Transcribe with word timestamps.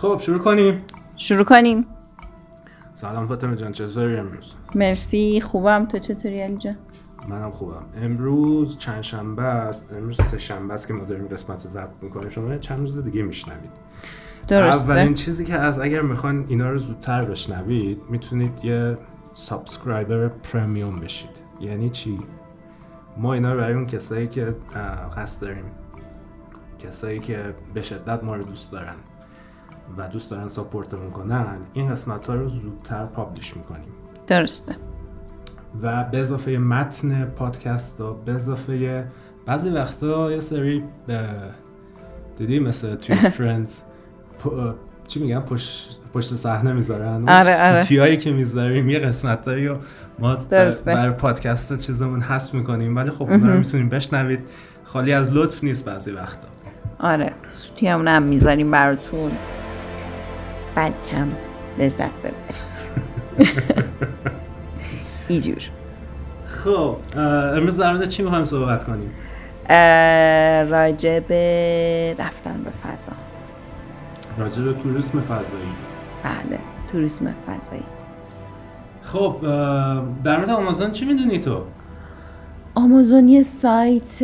خب 0.00 0.18
شروع 0.18 0.38
کنیم. 0.38 0.82
شروع 1.16 1.44
کنیم. 1.44 1.86
سلام 2.94 3.26
فاطمه 3.26 3.56
جان 3.56 3.72
چطوری 3.72 4.16
امروز؟ 4.16 4.54
مرسی. 4.74 5.40
خوبم. 5.40 5.86
تو 5.86 5.98
چطوری 5.98 6.40
علی 6.40 6.56
جان 6.56 6.76
منم 7.28 7.50
خوبم. 7.50 7.82
امروز 8.02 8.78
چند 8.78 9.02
شنبه 9.02 9.42
است؟ 9.42 9.92
امروز 9.92 10.22
سه 10.22 10.38
شنبه 10.38 10.74
است 10.74 10.88
که 10.88 10.94
ما 10.94 11.04
داریم 11.04 11.26
قسمت 11.28 11.58
ضبط 11.58 12.02
می‌کنیم. 12.02 12.28
شما 12.28 12.56
چند 12.56 12.78
روز 12.78 13.04
دیگه 13.04 13.22
میشنوید. 13.22 13.70
درسته. 14.48 14.90
اولین 14.90 15.14
چیزی 15.14 15.44
که 15.44 15.54
از 15.54 15.78
اگر 15.78 16.02
می‌خواین 16.02 16.46
اینا 16.48 16.70
رو 16.70 16.78
زودتر 16.78 17.24
بشنوید 17.24 18.02
می‌تونید 18.08 18.64
یه 18.64 18.98
subscriber 19.32 20.28
premium 20.28 21.00
بشید. 21.00 21.42
یعنی 21.60 21.90
چی؟ 21.90 22.18
ما 23.16 23.34
اینا 23.34 23.52
رو 23.52 23.60
برای 23.60 23.74
اون 23.74 23.86
کسایی 23.86 24.28
که 24.28 24.54
قصد 25.16 25.42
داریم. 25.42 25.64
کسایی 26.78 27.18
که 27.18 27.54
به 27.74 27.82
شدت 27.82 28.24
ما 28.24 28.36
رو 28.36 28.44
دوست 28.44 28.72
دارن. 28.72 28.94
و 29.96 30.08
دوست 30.08 30.30
دارن 30.30 30.48
ساپورتمون 30.48 31.10
کنن 31.10 31.56
این 31.72 31.90
قسمت 31.90 32.26
ها 32.26 32.34
رو 32.34 32.48
زودتر 32.48 33.06
پابلیش 33.06 33.56
می‌کنیم. 33.56 33.88
درسته. 34.26 34.76
و 35.82 36.04
به 36.04 36.18
اضافه 36.18 36.58
متن 36.58 37.24
پادکست 37.24 38.00
ها 38.00 38.12
به 38.12 38.32
اضافه 38.32 39.04
بعضی 39.46 39.70
وقتا 39.70 40.32
یه 40.32 40.40
سری 40.40 40.84
دیدی 42.36 42.58
مثل 42.58 42.94
توی 42.94 43.16
فرندز 43.38 43.76
چی 45.08 45.20
میگن؟ 45.20 45.40
پشت 45.40 46.00
پشت 46.14 46.34
صحنه 46.34 46.72
می‌ذارن. 46.72 47.28
آره، 47.28 47.68
آره. 47.68 48.00
هایی 48.00 48.16
که 48.16 48.32
می‌ذاریم 48.32 48.90
یه 48.90 48.98
قسمت 48.98 49.48
رو 49.48 49.76
ما 50.18 50.34
درسته. 50.34 50.94
برای 50.94 51.12
پادکست 51.12 51.86
چیزمون 51.86 52.20
حذف 52.20 52.54
می‌کنیم 52.54 52.96
ولی 52.96 53.10
خب 53.10 53.22
اونا 53.22 53.48
رو 53.48 53.58
می‌تونیم 53.58 53.88
بشنوید. 53.88 54.40
خالی 54.84 55.12
از 55.12 55.32
لطف 55.32 55.64
نیست 55.64 55.84
بعضی 55.84 56.10
وقتا. 56.10 56.48
آره 57.00 57.32
سوتی 57.50 57.86
هم 57.86 58.22
می‌ذاریم 58.22 58.70
براتون. 58.70 59.30
بعد 60.74 60.92
کم 61.10 61.28
لذت 61.78 62.10
ببرید. 62.18 62.70
اینجور. 65.28 65.62
خب 66.46 66.96
امروز 67.16 67.76
در 67.76 67.92
مورد 67.92 68.08
چی 68.08 68.22
می‌خوایم 68.22 68.44
صحبت 68.44 68.84
کنیم؟ 68.84 69.10
راجع 70.70 71.20
به 71.20 72.14
رفتن 72.18 72.62
به 72.64 72.70
فضا. 72.70 73.12
راجع 74.38 74.62
به 74.62 74.72
توریسم 74.72 75.20
فضایی. 75.20 75.72
بله 76.22 76.58
توریسم 76.92 77.34
فضایی. 77.46 77.82
خب 79.02 79.36
در 80.24 80.36
مورد 80.36 80.50
آمازون 80.50 80.92
چی 80.92 81.04
می‌دونی 81.04 81.40
تو؟ 81.40 81.62
آمازون 82.74 83.28
یه 83.28 83.42
سایت 83.42 84.22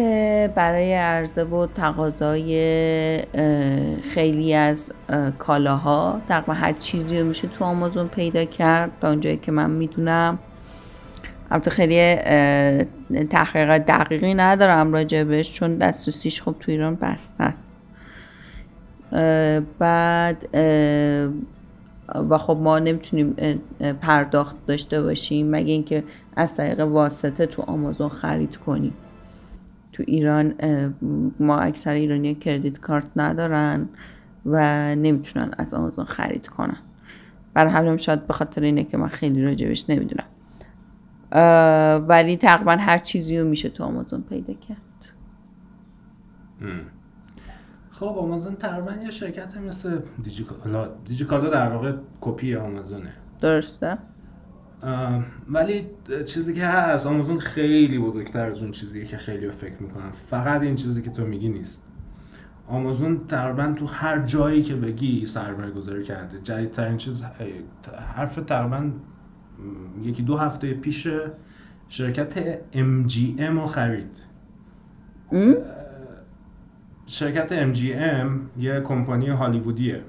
برای 0.54 0.94
عرضه 0.94 1.44
و 1.44 1.66
تقاضای 1.66 2.52
خیلی 4.14 4.54
از 4.54 4.92
اه، 5.08 5.30
کالاها. 5.30 6.20
تقریبا 6.28 6.52
هر 6.52 6.72
چیزی 6.72 7.20
رو 7.20 7.26
میشه 7.26 7.48
تو 7.48 7.64
آمازون 7.64 8.08
پیدا 8.08 8.44
کرد. 8.44 8.90
تا 9.00 9.08
اونجایی 9.08 9.36
که 9.36 9.52
من 9.52 9.70
می‌دونم. 9.70 10.38
البته 11.50 11.70
خیلی 11.70 12.16
تحقیقات 13.24 13.86
دقیقی 13.86 14.34
ندارم 14.34 14.92
راجبش 14.92 15.52
چون 15.52 15.78
دسترسیش 15.78 16.42
خب 16.42 16.54
تو 16.60 16.72
ایران 16.72 16.94
بسته 16.94 17.44
است. 17.44 17.72
بعد 19.78 20.48
و 22.30 22.38
خب 22.38 22.56
ما 22.60 22.78
نمی‌تونیم 22.78 23.36
پرداخت 24.00 24.56
داشته 24.66 25.02
باشیم. 25.02 25.50
مگه 25.50 25.72
اینکه 25.72 26.04
از 26.36 26.54
طریق 26.54 26.80
واسطه 26.80 27.46
تو 27.46 27.62
آمازون 27.62 28.08
خرید 28.08 28.56
کنیم 28.56 28.94
تو 29.92 30.02
ایران 30.06 30.54
ما 31.40 31.58
اکثر 31.58 31.92
ایرانی 31.92 32.34
کردیت 32.34 32.78
کارت 32.80 33.10
ندارن 33.16 33.88
و 34.46 34.94
نمی‌تونن 34.94 35.50
از 35.58 35.74
آمازون 35.74 36.04
خرید 36.04 36.46
کنن. 36.46 36.76
برای 37.54 37.72
همین 37.72 37.96
شاید 37.96 38.26
به 38.26 38.32
خاطر 38.34 38.60
اینه 38.60 38.84
که 38.84 38.96
من 38.96 39.08
خیلی 39.08 39.42
راجبش 39.42 39.90
نمی‌دونم. 39.90 40.26
ولی 42.08 42.36
تقریبا 42.36 42.72
هر 42.72 42.98
چیزی 42.98 43.38
رو 43.38 43.48
میشه 43.48 43.68
تو 43.68 43.84
آمازون 43.84 44.22
پیدا 44.22 44.54
کرد. 44.54 44.78
خب 47.90 48.06
آمازون 48.06 48.54
تقریبا 48.54 48.92
یه 48.92 49.10
شرکت 49.10 49.56
مثل 49.56 50.00
دیجیکالا 50.22 50.88
دیجیکالا 51.04 51.50
در 51.50 51.68
واقع 51.68 51.92
کپی 52.20 52.54
آمازونه. 52.54 53.12
درسته؟ 53.40 53.98
ولی 55.48 55.86
چیزی 56.24 56.54
که 56.54 56.66
هست 56.66 57.06
آمازون 57.06 57.38
خیلی 57.38 57.98
بزرگتر 57.98 58.46
از 58.46 58.62
اون 58.62 58.70
چیزیه 58.70 59.04
که 59.04 59.16
خیلی 59.16 59.50
فکر 59.50 59.82
می‌کنن. 59.82 60.10
فقط 60.10 60.62
این 60.62 60.74
چیزی 60.74 61.02
که 61.02 61.10
تو 61.10 61.26
میگی 61.26 61.48
نیست. 61.48 61.82
آمازون 62.68 63.26
تقریبا 63.26 63.72
تو 63.76 63.86
هر 63.86 64.18
جایی 64.18 64.62
که 64.62 64.74
بگی 64.74 65.26
سرمایه 65.26 65.70
گذاری 65.70 66.04
کرده. 66.04 66.40
جدیدترین 66.40 66.96
چیز 66.96 67.22
حرف 68.16 68.34
تقریبا 68.34 68.90
یکی 70.02 70.22
دو 70.22 70.36
هفته 70.36 70.74
پیش 70.74 71.08
شرکت 71.88 72.58
MGM 72.72 73.40
رو 73.40 73.66
خرید. 73.66 74.20
ام؟ 75.32 75.54
شرکت 77.06 77.72
MGM 77.72 78.28
یه 78.58 78.80
کمپانی 78.80 79.28
هالیوودیه. 79.28 80.02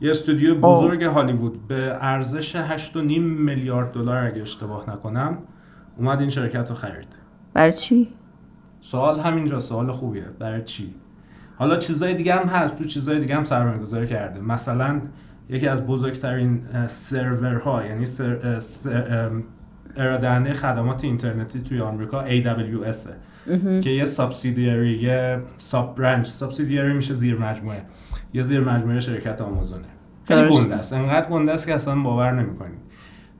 یه 0.00 0.10
استودیو 0.10 0.54
بزرگ 0.54 1.02
هالیوود. 1.02 1.66
به 1.68 1.98
ارزش 2.00 2.76
8.5 2.76 2.96
میلیارد 3.18 3.92
دلار 3.92 4.16
اگه 4.26 4.42
اشتباه 4.42 4.90
نکنم 4.90 5.38
اومد 5.96 6.20
این 6.20 6.28
شرکت 6.28 6.68
رو 6.68 6.74
خرید. 6.74 7.08
برای 7.54 7.72
چی؟ 7.72 8.08
سوال 8.80 9.20
همینجا 9.20 9.58
سوال 9.58 9.92
خوبیه. 9.92 10.24
برای 10.38 10.60
چی؟ 10.60 10.94
حالا 11.56 11.76
چیزای 11.76 12.14
دیگه 12.14 12.34
هم 12.34 12.48
هست 12.48 12.74
تو 12.74 12.84
چیزای 12.84 13.20
دیگه 13.20 13.36
هم 13.36 13.42
سرمایه 13.42 13.78
گذاری 13.78 14.06
کرده. 14.06 14.40
مثلا 14.40 15.00
یکی 15.48 15.68
از 15.68 15.86
بزرگترین 15.86 16.62
سرورها 16.86 17.86
یعنی 17.86 18.06
سر، 18.06 18.58
سر، 18.58 19.30
ام، 19.96 20.02
ارائه‌دهنده 20.02 20.52
خدمات 20.52 21.04
اینترنتی 21.04 21.60
توی 21.60 21.80
آمریکا 21.80 22.24
AWS. 22.26 23.08
که 23.80 23.90
یه 23.90 24.04
سابسیدیاری 24.04 24.98
یه 24.98 25.38
ساب 25.58 25.94
برانچ 25.94 26.26
سابسیدیاری 26.26 26.92
میشه 26.92 27.14
زیر 27.14 27.38
مجموعه. 27.38 27.82
یه 28.34 28.42
زیر 28.42 28.60
مجموعه 28.60 29.00
شرکت 29.00 29.40
آمازونه. 29.40 29.84
خیلی. 30.24 30.48
گنده 30.48 30.74
است. 30.74 30.92
انقدر 30.92 31.28
گنده 31.28 31.52
است 31.52 31.66
که 31.66 31.74
اصلا 31.74 32.02
باور 32.02 32.32
نمی‌کنیم 32.32 32.78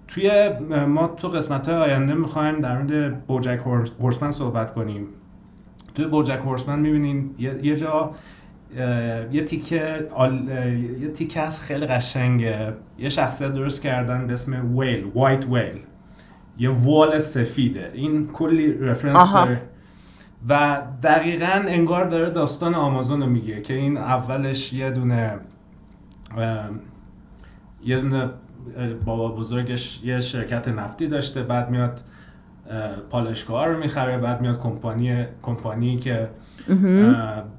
توی 0.09 0.51
ما 0.89 1.07
تو 1.07 1.29
قسمت 1.29 1.69
های 1.69 1.77
آینده 1.79 2.15
می‌خوایم 2.15 2.61
در 2.61 2.79
مورد 2.83 3.27
بوجک 3.27 3.59
هورس- 3.67 3.93
هورسمن 4.01 4.31
صحبت 4.31 4.75
کنیم. 4.75 5.07
توی 5.95 6.07
بوجک 6.07 6.39
هورسمن 6.45 6.79
می‌بینین 6.79 7.31
یه, 7.39 7.77
جا 7.77 8.11
یه 9.33 9.45
تیکه 9.45 10.07
آل- 10.15 10.49
یه 11.01 11.09
تیکه 11.09 11.41
از 11.41 11.61
خیلی 11.61 11.87
قشنگه. 11.87 12.73
یه 12.99 13.09
شخصیت 13.09 13.53
درست 13.53 13.83
کردن 13.83 14.27
به 14.27 14.33
اسم 14.33 14.79
ویل 14.79 15.05
وایت 15.15 15.45
ویل. 15.47 15.81
یه 16.59 16.71
وال 16.71 17.19
سفیده. 17.19 17.91
این 17.95 18.27
کلی 18.27 18.73
رفرنس 18.73 19.17
آها. 19.17 19.45
داره. 19.45 19.63
و 20.49 20.83
دقیقا 21.03 21.63
انگار 21.67 22.05
داره 22.05 22.31
داستان 22.31 22.75
آمازون 22.75 23.21
رو 23.21 23.27
میگه 23.27 23.61
که 23.61 23.75
این 23.75 23.97
اولش 23.97 24.73
یه 24.73 24.91
دونه 24.91 25.39
یه 27.85 28.01
دونه 28.01 28.31
بابا 29.05 29.29
بزرگش 29.29 30.01
یه 30.05 30.21
شرکت 30.21 30.69
نفتی 30.69 31.07
داشته 31.07 31.43
بعد 31.43 31.71
میاد 31.71 32.01
اه، 32.71 32.97
پالایشگاه 33.11 33.67
رو 33.67 33.79
می‌خره 33.79 34.19
بعد 34.19 34.41
میاد 34.41 34.59
کمپانی 34.59 35.25
کمپانی 35.43 35.97
که 35.97 36.29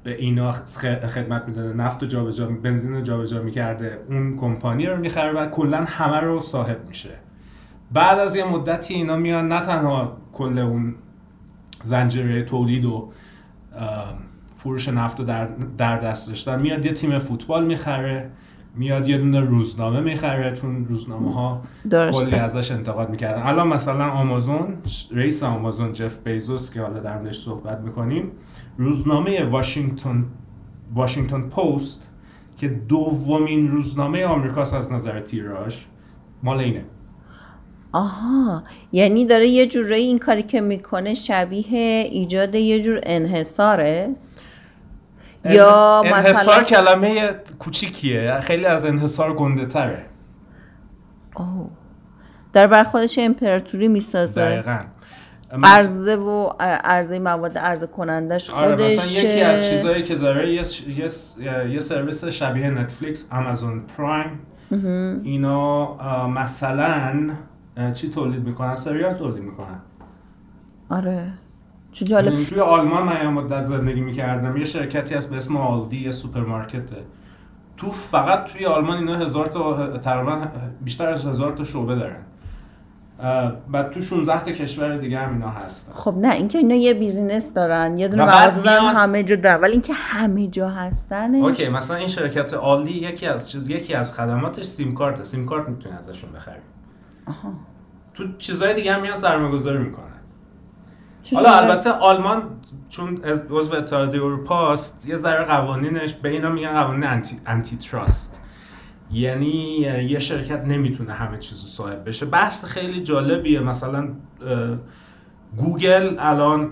به 0.04 0.14
اینا 0.14 0.52
خدمت 0.52 1.48
می‌داده 1.48 1.72
نفت 1.72 2.02
و 2.02 2.06
جابجا 2.06 2.46
بنزین 2.46 2.94
رو 2.94 3.00
جابجا 3.00 3.42
می‌کرده 3.42 3.98
اون 4.08 4.36
کمپانی 4.36 4.86
رو 4.86 4.96
می‌خره 4.96 5.32
بعد 5.32 5.50
کلا 5.50 5.84
همه 5.84 6.20
رو 6.20 6.40
صاحب 6.40 6.88
میشه. 6.88 7.10
بعد 7.92 8.18
از 8.18 8.36
یه 8.36 8.44
مدتی 8.44 8.94
اینا 8.94 9.16
میان 9.16 9.48
نه 9.48 9.60
تنها 9.60 10.16
کل 10.32 10.58
اون 10.58 10.94
زنجیره 11.84 12.42
تولید 12.42 12.84
و 12.84 13.12
فروش 14.56 14.88
نفت 14.88 15.20
رو 15.20 15.26
در, 15.26 15.46
در 15.78 15.98
دست 15.98 16.28
داشتن 16.28 16.60
میاد 16.60 16.86
یه 16.86 16.92
تیم 16.92 17.18
فوتبال 17.18 17.66
می‌خره 17.66 18.30
میاد 18.74 19.08
یه 19.08 19.18
دونه 19.18 19.40
روزنامه 19.40 20.00
می‌خره 20.00 20.52
چون 20.52 20.86
روزنامه 20.86 21.34
ها 21.34 21.62
کلی 21.90 22.34
ازش 22.34 22.72
انتقاد 22.72 23.10
می‌کردن. 23.10 23.42
الان 23.42 23.68
مثلا 23.68 24.10
آمازون 24.10 24.74
رئیس 25.12 25.42
آمازون 25.42 25.92
جف 25.92 26.20
بیزوس 26.20 26.70
که 26.70 26.82
حالا 26.82 27.00
در 27.00 27.18
موردش 27.18 27.38
صحبت 27.38 27.80
می‌کنیم 27.80 28.30
روزنامه 28.76 29.44
واشنگتن 29.44 30.26
واشنگتن 30.94 31.42
پست 31.42 32.10
که 32.56 32.68
دومین 32.68 33.70
روزنامه 33.70 34.24
آمریکاست 34.26 34.74
از 34.74 34.92
نظر 34.92 35.20
تیراژ 35.20 35.76
مال 36.42 36.58
اینه. 36.58 36.84
آها 37.92 38.62
یعنی 38.92 39.26
داره 39.26 39.46
یه 39.46 39.66
جورایی 39.66 40.06
این 40.06 40.18
کاری 40.18 40.42
که 40.42 40.60
می‌کنه 40.60 41.14
شبیه 41.14 41.78
ایجاد 42.10 42.54
یه 42.54 42.82
جور 42.82 43.00
انحصاره؟ 43.02 44.10
یا 45.44 46.00
انحصار 46.00 46.30
مثلا 46.30 46.62
کلمه 46.62 47.30
کوچیکیه 47.58 48.40
خیلی 48.40 48.64
از 48.64 48.84
انحصار 48.84 49.34
گنده 49.34 49.66
تره 49.66 50.04
اوه. 51.36 51.70
داره 52.52 52.66
بر 52.66 52.84
خودش 52.84 53.18
امپراتوری 53.18 53.88
می‌سازه. 53.88 54.40
دقیقا. 54.40 54.78
عرضه 55.62 56.16
و 56.16 56.48
عرضه 56.60 57.18
مواد 57.18 57.58
عرضه 57.58 57.86
کنندش 57.86 58.50
آره 58.50 58.70
خودش 58.70 58.98
مثلا 58.98 59.22
یکی 59.22 59.40
از 59.40 59.70
چیزایی 59.70 60.02
که 60.02 60.14
داره 60.14 60.54
یه, 60.54 60.62
یه, 60.88 61.10
یه 61.70 61.80
سرویس 61.80 62.24
شبیه 62.24 62.70
نتفلیکس 62.70 63.26
آمازون 63.32 63.80
پرایم. 63.80 64.40
اینا 65.24 65.96
مثلا 66.26 67.30
چی 67.92 68.10
تولید 68.10 68.46
می‌کنن؟ 68.46 68.74
سریال 68.74 69.14
تولید 69.14 69.42
می‌کنن. 69.42 69.80
آره. 70.90 71.32
چه 71.92 72.04
جالب. 72.04 72.44
توی 72.44 72.60
آلمان 72.60 73.02
من 73.02 73.16
یه 73.22 73.28
مدت 73.28 73.64
زندگی 73.64 74.00
می‌کردم. 74.00 74.56
یه 74.56 74.64
شرکتی 74.64 75.14
هست 75.14 75.30
به 75.30 75.36
اسم 75.36 75.56
آلدی 75.56 76.00
یه 76.00 76.10
سوپرمارکته. 76.10 76.96
تو 77.76 77.90
فقط 77.90 78.44
توی 78.44 78.66
آلمان 78.66 78.98
اینا 78.98 79.16
هزار 79.16 79.46
تا 79.46 79.86
تقریبا 79.98 80.46
بیشتر 80.80 81.08
از 81.08 81.26
هزار 81.26 81.52
تا 81.52 81.64
شعبه 81.64 81.94
دارن. 81.94 82.16
بعد 83.72 83.90
تو 83.90 84.00
16 84.00 84.42
تا 84.42 84.50
کشور 84.50 84.96
دیگه 84.96 85.18
هم 85.18 85.32
اینا 85.32 85.50
هستن. 85.50 85.92
خب 85.92 86.14
نه 86.18 86.34
اینکه 86.34 86.58
اینا 86.58 86.74
یه 86.74 86.94
business 86.94 87.54
دارن 87.54 87.98
یه 87.98 88.08
دونه 88.08 88.24
مغازه 88.24 88.62
دارن 88.62 88.94
همه 88.94 89.24
جا 89.24 89.36
دارن. 89.36 89.60
ولی 89.60 89.72
اینکه 89.72 89.92
همه 89.92 90.46
جا 90.46 90.68
هستن 90.68 91.34
okay 91.34 91.68
مثلا 91.68 91.96
این 91.96 92.08
شرکت 92.08 92.54
آلدی 92.54 92.92
یکی 92.92 93.26
از 93.26 93.50
چیز 93.50 93.68
یکی 93.68 93.94
از 93.94 94.12
خدماتش 94.12 94.64
سیم 94.64 94.94
کارت 94.94 95.22
سیم 95.22 95.46
کارت 95.46 95.68
می‌تونی 95.68 95.96
ازشون 95.96 96.32
بخری. 96.32 96.60
آها. 97.26 97.52
تو 98.14 98.36
چیزهای 98.38 98.74
دیگه 98.74 98.92
هم 98.92 99.02
میان 99.02 99.16
سرمایه‌گذاری 99.16 99.78
می‌کنن. 99.78 100.04
حالا 101.34 101.50
البته 101.50 101.90
آلمان 101.90 102.42
چون 102.88 103.16
عضو 103.50 103.74
اتحادیه 103.74 104.22
اروپا 104.22 104.72
است 104.72 105.08
یه 105.08 105.16
ذره 105.16 105.44
قوانینش 105.44 106.14
به 106.14 106.28
اینا 106.28 106.48
میگن 106.48 106.72
قوانین 106.72 107.04
anti, 107.04 107.36
antitrust 107.46 108.40
یعنی 109.12 109.76
یه 110.08 110.18
شرکت 110.18 110.64
نمی‌تونه 110.64 111.12
همه 111.12 111.38
چیزو 111.38 111.66
صاحب 111.66 112.08
بشه. 112.08 112.26
بحث 112.26 112.64
خیلی 112.64 113.00
جالبیه. 113.00 113.60
مثلا 113.60 114.08
گوگل 115.56 116.16
الان 116.18 116.70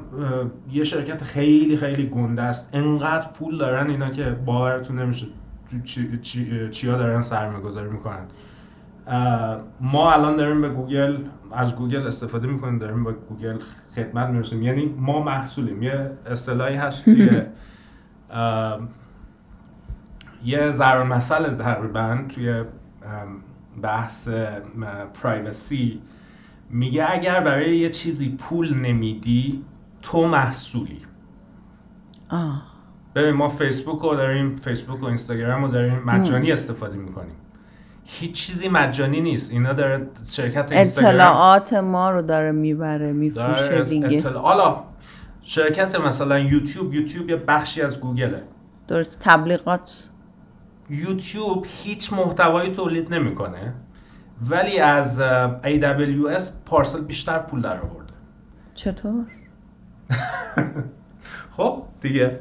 یه 0.72 0.84
شرکت 0.84 1.24
خیلی 1.24 1.76
خیلی 1.76 2.06
گنده 2.06 2.42
است. 2.42 2.70
انقدر 2.72 3.28
پول 3.28 3.58
دارن 3.58 3.90
اینا 3.90 4.10
که 4.10 4.30
باورتون 4.30 4.98
نمیشه 4.98 5.26
چی, 5.84 6.18
چی, 6.70 6.86
دارن 6.86 7.22
سرمایه 7.22 7.60
گذاری 7.60 7.90
می‌کنن. 7.90 8.26
ما 9.80 10.12
الان 10.12 10.36
داریم 10.36 10.60
به 10.60 10.68
گوگل 10.68 11.18
از 11.52 11.74
گوگل 11.74 12.06
استفاده 12.06 12.46
می‌کنیم 12.46 12.78
داریم 12.78 13.04
با 13.04 13.12
گوگل 13.12 13.58
خدمت 13.94 14.28
می‌رسیم. 14.28 14.62
یعنی 14.62 14.94
ما 14.98 15.22
محصولیم. 15.22 15.82
یه 15.82 16.10
اصطلاحی 16.26 16.74
هست 16.74 17.04
توی 17.04 17.42
یه 20.44 20.70
ضرر 20.70 21.02
مسئله 21.02 21.56
تقریبا 21.56 22.18
توی 22.28 22.64
بحث 23.82 24.28
privacy 25.22 26.02
میگه 26.70 27.06
اگر 27.12 27.40
برای 27.40 27.76
یه 27.76 27.88
چیزی 27.88 28.28
پول 28.28 28.74
نمیدی 28.74 29.64
تو 30.02 30.26
محصولی. 30.26 30.98
ببین 33.14 33.34
ما 33.34 33.48
فیسبوک 33.48 34.02
رو 34.02 34.14
داریم 34.16 34.56
فیسبوک 34.56 35.02
و 35.02 35.06
اینستاگرام 35.06 35.64
رو 35.64 35.68
داریم 35.70 35.98
مجانی 35.98 36.52
استفاده 36.52 36.96
می‌کنیم. 36.96 37.36
هیچ 38.10 38.32
چیزی 38.32 38.68
مجانی 38.68 39.20
نیست. 39.20 39.52
اینا 39.52 39.72
داره 39.72 40.06
شرکت 40.28 40.68
اطلاعات 40.72 41.72
ما 41.72 42.10
رو 42.10 42.22
داره 42.22 42.52
می‌بره 42.52 43.12
میفروشه 43.12 43.82
دیگه. 43.82 44.30
حالا 44.30 44.84
شرکت 45.42 46.00
مثلا 46.00 46.38
یوتیوب 46.38 46.94
یوتیوب 46.94 47.30
یه 47.30 47.36
بخشی 47.36 47.82
از 47.82 48.00
گوگله. 48.00 48.42
درست 48.88 49.18
تبلیغات. 49.20 50.08
یوتیوب 50.90 51.66
هیچ 51.68 52.12
محتوایی 52.12 52.72
تولید 52.72 53.14
نمی‌کنه 53.14 53.74
ولی 54.50 54.78
از 54.78 55.22
AWS 55.62 56.42
پارسال 56.66 57.00
بیشتر 57.00 57.38
پول 57.38 57.62
در 57.62 57.80
آورده. 57.80 58.12
چطور؟ 58.74 59.24
خب 61.56 61.82
دیگه. 62.00 62.40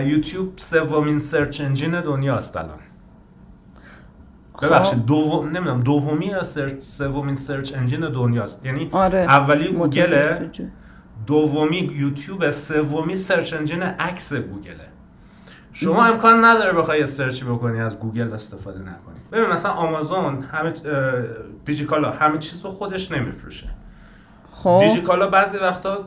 یوتیوب 0.00 0.52
سومین 0.56 1.18
search 1.18 1.60
engine 1.60 2.00
دنیاست 2.00 2.56
الان. 2.56 2.78
ببخشید 4.62 5.06
دوم 5.06 5.48
نمی‌دونم 5.48 5.80
دومی 5.80 6.26
یا 6.26 6.42
search 6.42 6.80
سومین 6.82 7.34
search 7.34 7.74
engine 7.74 8.00
دنیاست. 8.00 8.66
یعنی 8.66 8.88
آره. 8.92 9.18
اولی 9.18 9.72
گوگله 9.72 10.50
دومی 11.26 11.76
یوتیوب 11.76 12.50
سومی 12.50 13.16
search 13.16 13.54
engine 13.54 13.82
عکس 13.82 14.34
گوگله. 14.34 14.88
شما 15.72 16.04
امکان 16.04 16.44
نداره 16.44 16.72
بخوای 16.72 17.06
search 17.06 17.44
بکنی 17.44 17.80
از 17.80 17.98
گوگل 17.98 18.32
استفاده 18.32 18.78
نکنی. 18.78 19.20
ببین 19.32 19.46
مثلا 19.46 19.72
آمازون 19.72 20.42
همه 20.42 20.72
دیجیکالا 21.64 22.10
همه 22.10 22.38
چیز 22.38 22.64
رو 22.64 22.70
خودش 22.70 23.12
نمیفروشه. 23.12 23.68
خب. 24.52 24.80
دیجیکالا 24.82 25.26
بعضی 25.26 25.58
وقتا 25.58 25.98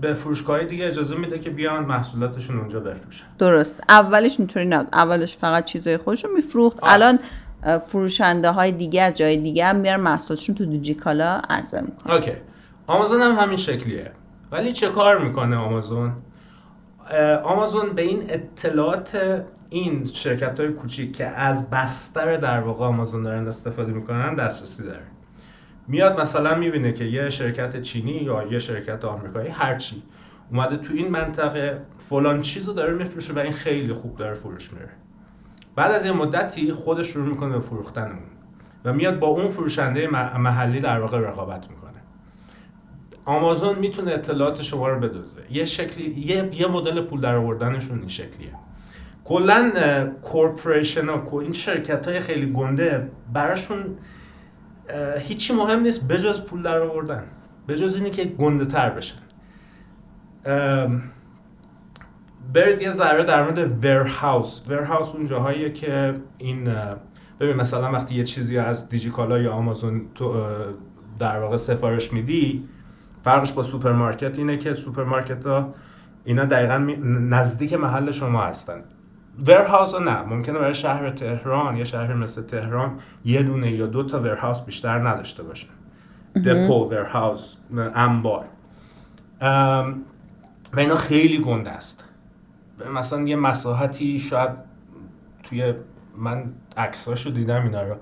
به 0.00 0.14
فروشگاه 0.14 0.64
دیگه 0.64 0.86
اجازه 0.86 1.16
میده 1.16 1.38
که 1.38 1.50
بیان 1.50 1.84
محصولاتشون 1.84 2.58
اونجا 2.58 2.80
بفروشن. 2.80 3.24
درست. 3.38 3.82
اولش 3.88 4.34
اینطوری 4.38 4.66
نبود. 4.66 4.88
اولش 4.92 5.36
فقط 5.36 5.64
چیزای 5.64 5.96
خودش 5.96 6.24
رو 6.24 6.30
میفروخت 6.36 6.78
الان 6.82 7.18
فروشنده 7.86 8.50
های 8.50 8.72
دیگه 8.72 9.12
جای 9.12 9.36
دیگه 9.36 9.66
هم 9.66 9.76
میارن 9.76 10.00
محصولاتشون 10.00 10.54
تو 10.54 10.64
دیجیکالا 10.64 11.40
عرضه 11.50 11.80
می‌کنن. 11.80 12.14
اوکی. 12.14 12.32
آمازون 12.86 13.20
هم 13.20 13.32
همین 13.32 13.56
شکلیه. 13.56 14.10
ولی 14.52 14.72
چه 14.72 14.88
کار 14.88 15.18
می‌کنه 15.18 15.56
آمازون؟ 15.56 16.12
آمازون 17.44 17.92
به 17.92 18.02
این 18.02 18.22
اطلاعات 18.28 19.42
این 19.70 20.04
شرکت 20.04 20.60
های 20.60 20.68
کوچیک 20.68 21.16
که 21.16 21.26
از 21.26 21.70
بستر 21.70 22.36
در 22.36 22.60
واقع 22.60 22.84
آمازون 22.84 23.22
دارن 23.22 23.48
استفاده 23.48 23.92
می‌کنن 23.92 24.34
دسترسی 24.34 24.84
داره. 24.84 25.02
میاد 25.88 26.20
مثلا 26.20 26.54
می‌بینه 26.54 26.92
که 26.92 27.04
یه 27.04 27.30
شرکت 27.30 27.82
چینی 27.82 28.12
یا 28.12 28.42
یه 28.50 28.58
شرکت 28.58 29.04
آمریکایی 29.04 29.48
هرچی 29.48 30.02
اومده 30.50 30.76
تو 30.76 30.94
این 30.94 31.08
منطقه 31.08 31.80
فلان 32.10 32.40
چیزو 32.40 32.72
داره 32.72 32.94
میفروشه 32.94 33.32
و 33.32 33.38
این 33.38 33.52
خیلی 33.52 33.92
خوب 33.92 34.16
داره 34.16 34.34
فروش 34.34 34.72
میره. 34.72 34.88
بعد 35.76 35.92
از 35.92 36.06
یه 36.06 36.12
مدتی 36.12 36.72
خودش 36.72 37.06
شروع 37.06 37.28
می‌کنه 37.28 37.52
به 37.52 37.60
فروختن 37.60 38.02
اون 38.02 38.22
و 38.84 38.92
میاد 38.92 39.18
با 39.18 39.26
اون 39.26 39.48
فروشنده 39.48 40.08
محلی 40.38 40.80
در 40.80 41.00
واقع 41.00 41.18
رقابت 41.18 41.70
می‌کنه. 41.70 41.92
آمازون 43.24 43.78
می‌تونه 43.78 44.12
اطلاعات 44.12 44.62
شما 44.62 44.88
رو 44.88 45.00
بدوزه 45.00 45.40
یه 45.50 45.64
شکلی 45.64 46.20
یه, 46.20 46.50
یه 46.52 46.66
مدل 46.66 47.00
پول 47.00 47.20
در 47.20 47.34
آوردنشون 47.34 47.98
این 47.98 48.08
شکلیه. 48.08 48.52
کلا 49.24 49.72
corporation 50.22 51.08
ها 51.08 51.40
این 51.40 51.52
شرکت 51.52 52.08
های 52.08 52.20
خیلی 52.20 52.52
گنده 52.52 53.10
براشون 53.32 53.78
هیچی 55.18 55.54
مهم 55.54 55.80
نیست 55.80 56.08
بجز 56.08 56.40
پول 56.40 56.62
در 56.62 56.78
آوردن 56.78 57.24
بجز 57.68 57.96
اینی 57.96 58.10
که 58.10 58.24
گنده 58.24 58.64
تر 58.64 58.90
بشن 58.90 59.16
برید 62.56 62.82
یه 62.82 62.90
ذره 62.90 63.24
در 63.24 63.42
مورد 63.42 63.84
warehouse 63.84 64.62
warehouse 64.68 65.14
اون 65.14 65.26
جاهاییه 65.26 65.72
که 65.72 66.14
این 66.38 66.68
ببین 67.40 67.56
مثلا 67.56 67.92
وقتی 67.92 68.14
یه 68.14 68.24
چیزی 68.24 68.58
از 68.58 68.88
دیجیکالا 68.88 69.38
یا 69.38 69.52
آمازون 69.52 70.02
تو 70.14 70.34
در 71.18 71.40
واقع 71.40 71.56
سفارش 71.56 72.12
میدی 72.12 72.68
فرقش 73.24 73.52
با 73.52 73.62
سوپرمارکت 73.62 74.38
اینه 74.38 74.56
که 74.56 74.74
سوپرمارکت 74.74 75.46
ها 75.46 75.74
اینا 76.24 76.44
دقیقا 76.44 76.78
نزدیک 77.04 77.72
محل 77.72 78.10
شما 78.10 78.42
هستن. 78.42 78.84
ورهاوس 79.46 79.94
نه 79.94 80.22
ممکنه 80.22 80.58
برای 80.58 80.74
شهر 80.74 81.10
تهران 81.10 81.76
یا 81.76 81.84
شهر 81.84 82.14
مثل 82.14 82.42
تهران 82.42 82.98
یه 83.24 83.42
دونه 83.42 83.72
یا 83.72 83.86
دو 83.86 84.02
تا 84.02 84.20
ورهاوس 84.20 84.60
بیشتر 84.60 85.08
نداشته 85.08 85.42
باشه 85.42 85.66
دپو 86.44 86.88
ورهاوس 86.88 87.56
انبار. 87.94 88.44
و 90.72 90.80
اینا 90.80 90.96
خیلی 90.96 91.38
گنده 91.38 91.70
است. 91.70 92.05
مثلا 92.94 93.22
یه 93.22 93.36
مساحتی 93.36 94.18
شاید 94.18 94.50
توی 95.42 95.74
من 96.16 96.52
عکساشو 96.76 97.30
دیدم 97.30 97.62
اینا 97.62 97.82
رو 97.82 97.96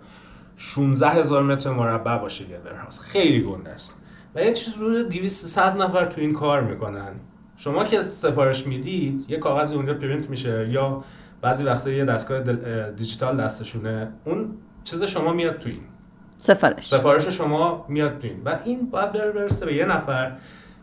16 0.57 1.09
هزار 1.09 1.43
متر 1.43 1.71
مربع 1.71 2.19
باشه 2.19 2.50
یه 2.50 2.59
ورهاوس 2.59 3.00
خیلی 3.00 3.43
گنده 3.43 3.71
است. 3.71 3.95
و 4.35 4.43
یه 4.43 4.52
چیز 4.52 4.76
رو 4.76 5.02
200 5.02 5.59
نفر 5.59 6.04
تو 6.04 6.21
این 6.21 6.33
کار 6.33 6.61
می‌کنن. 6.61 7.12
شما 7.57 7.85
که 7.85 8.02
سفارش 8.02 8.66
می‌دید 8.66 9.25
یه 9.28 9.38
کاغذی 9.38 9.75
اونجا 9.75 9.95
پرینت 9.95 10.31
میشه 10.31 10.69
یا 10.69 11.04
بعضی 11.40 11.64
وقتا 11.64 11.90
یه 11.90 12.04
دستگاه 12.04 12.40
دیجیتال 12.90 13.40
دستشونه. 13.40 14.12
اون 14.25 14.54
چیز 14.85 15.02
شما 15.02 15.33
میاد 15.33 15.59
تو 15.59 15.69
این. 15.69 15.83
سفارش. 16.37 16.88
سفارش 16.88 17.26
شما 17.26 17.87
میاد 17.88 18.19
تو 18.19 18.26
این. 18.26 18.43
و 18.45 18.59
این 18.64 18.90
باید 18.90 19.12
برسه 19.12 19.66
به 19.66 19.75
یه 19.75 19.85
نفر. 19.85 20.33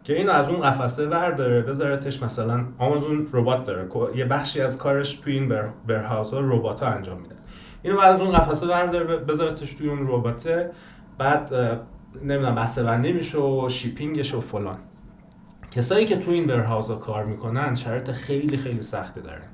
که 0.04 0.18
اینو 0.18 0.32
از 0.32 0.50
اون 0.50 0.60
قفسه 0.60 1.06
داره 1.06 1.62
بذارتش 1.62 2.24
مثلا 2.24 2.66
آمازون 2.78 3.28
ربات 3.34 3.66
داره. 3.66 3.88
یه 4.16 4.26
بخشی 4.26 4.62
از 4.62 4.78
کارش 4.78 5.16
تو 5.16 5.30
این 5.30 5.52
ورهاوس 5.88 6.34
ها 6.34 6.40
ربات 6.40 6.84
ها 6.84 6.90
انجام 6.90 7.22
میده. 7.22 7.36
اینو 7.84 8.00
از 8.00 8.22
اون 8.22 8.32
قفسه 8.32 8.68
داره 8.68 9.18
بذارتش 9.18 9.74
توی 9.74 9.90
اون 9.90 10.08
رباته. 10.08 10.72
بعد 11.18 11.54
نمی‌دونم 12.24 12.56
بسته 12.56 12.84
بندی 12.84 13.14
میشه 13.14 13.38
و 13.38 13.70
شیپینگش 13.70 14.34
و 14.34 14.42
فلان. 14.42 14.78
کسایی 15.72 16.06
که 16.06 16.18
تو 16.18 16.32
این 16.32 16.50
ورهاوس 16.50 16.92
کار 16.92 17.26
می‌کنن 17.26 17.76
شرط 17.76 18.12
خیلی 18.12 18.58
خیلی 18.58 18.82
سختی 18.82 19.22
دارن. 19.22 19.48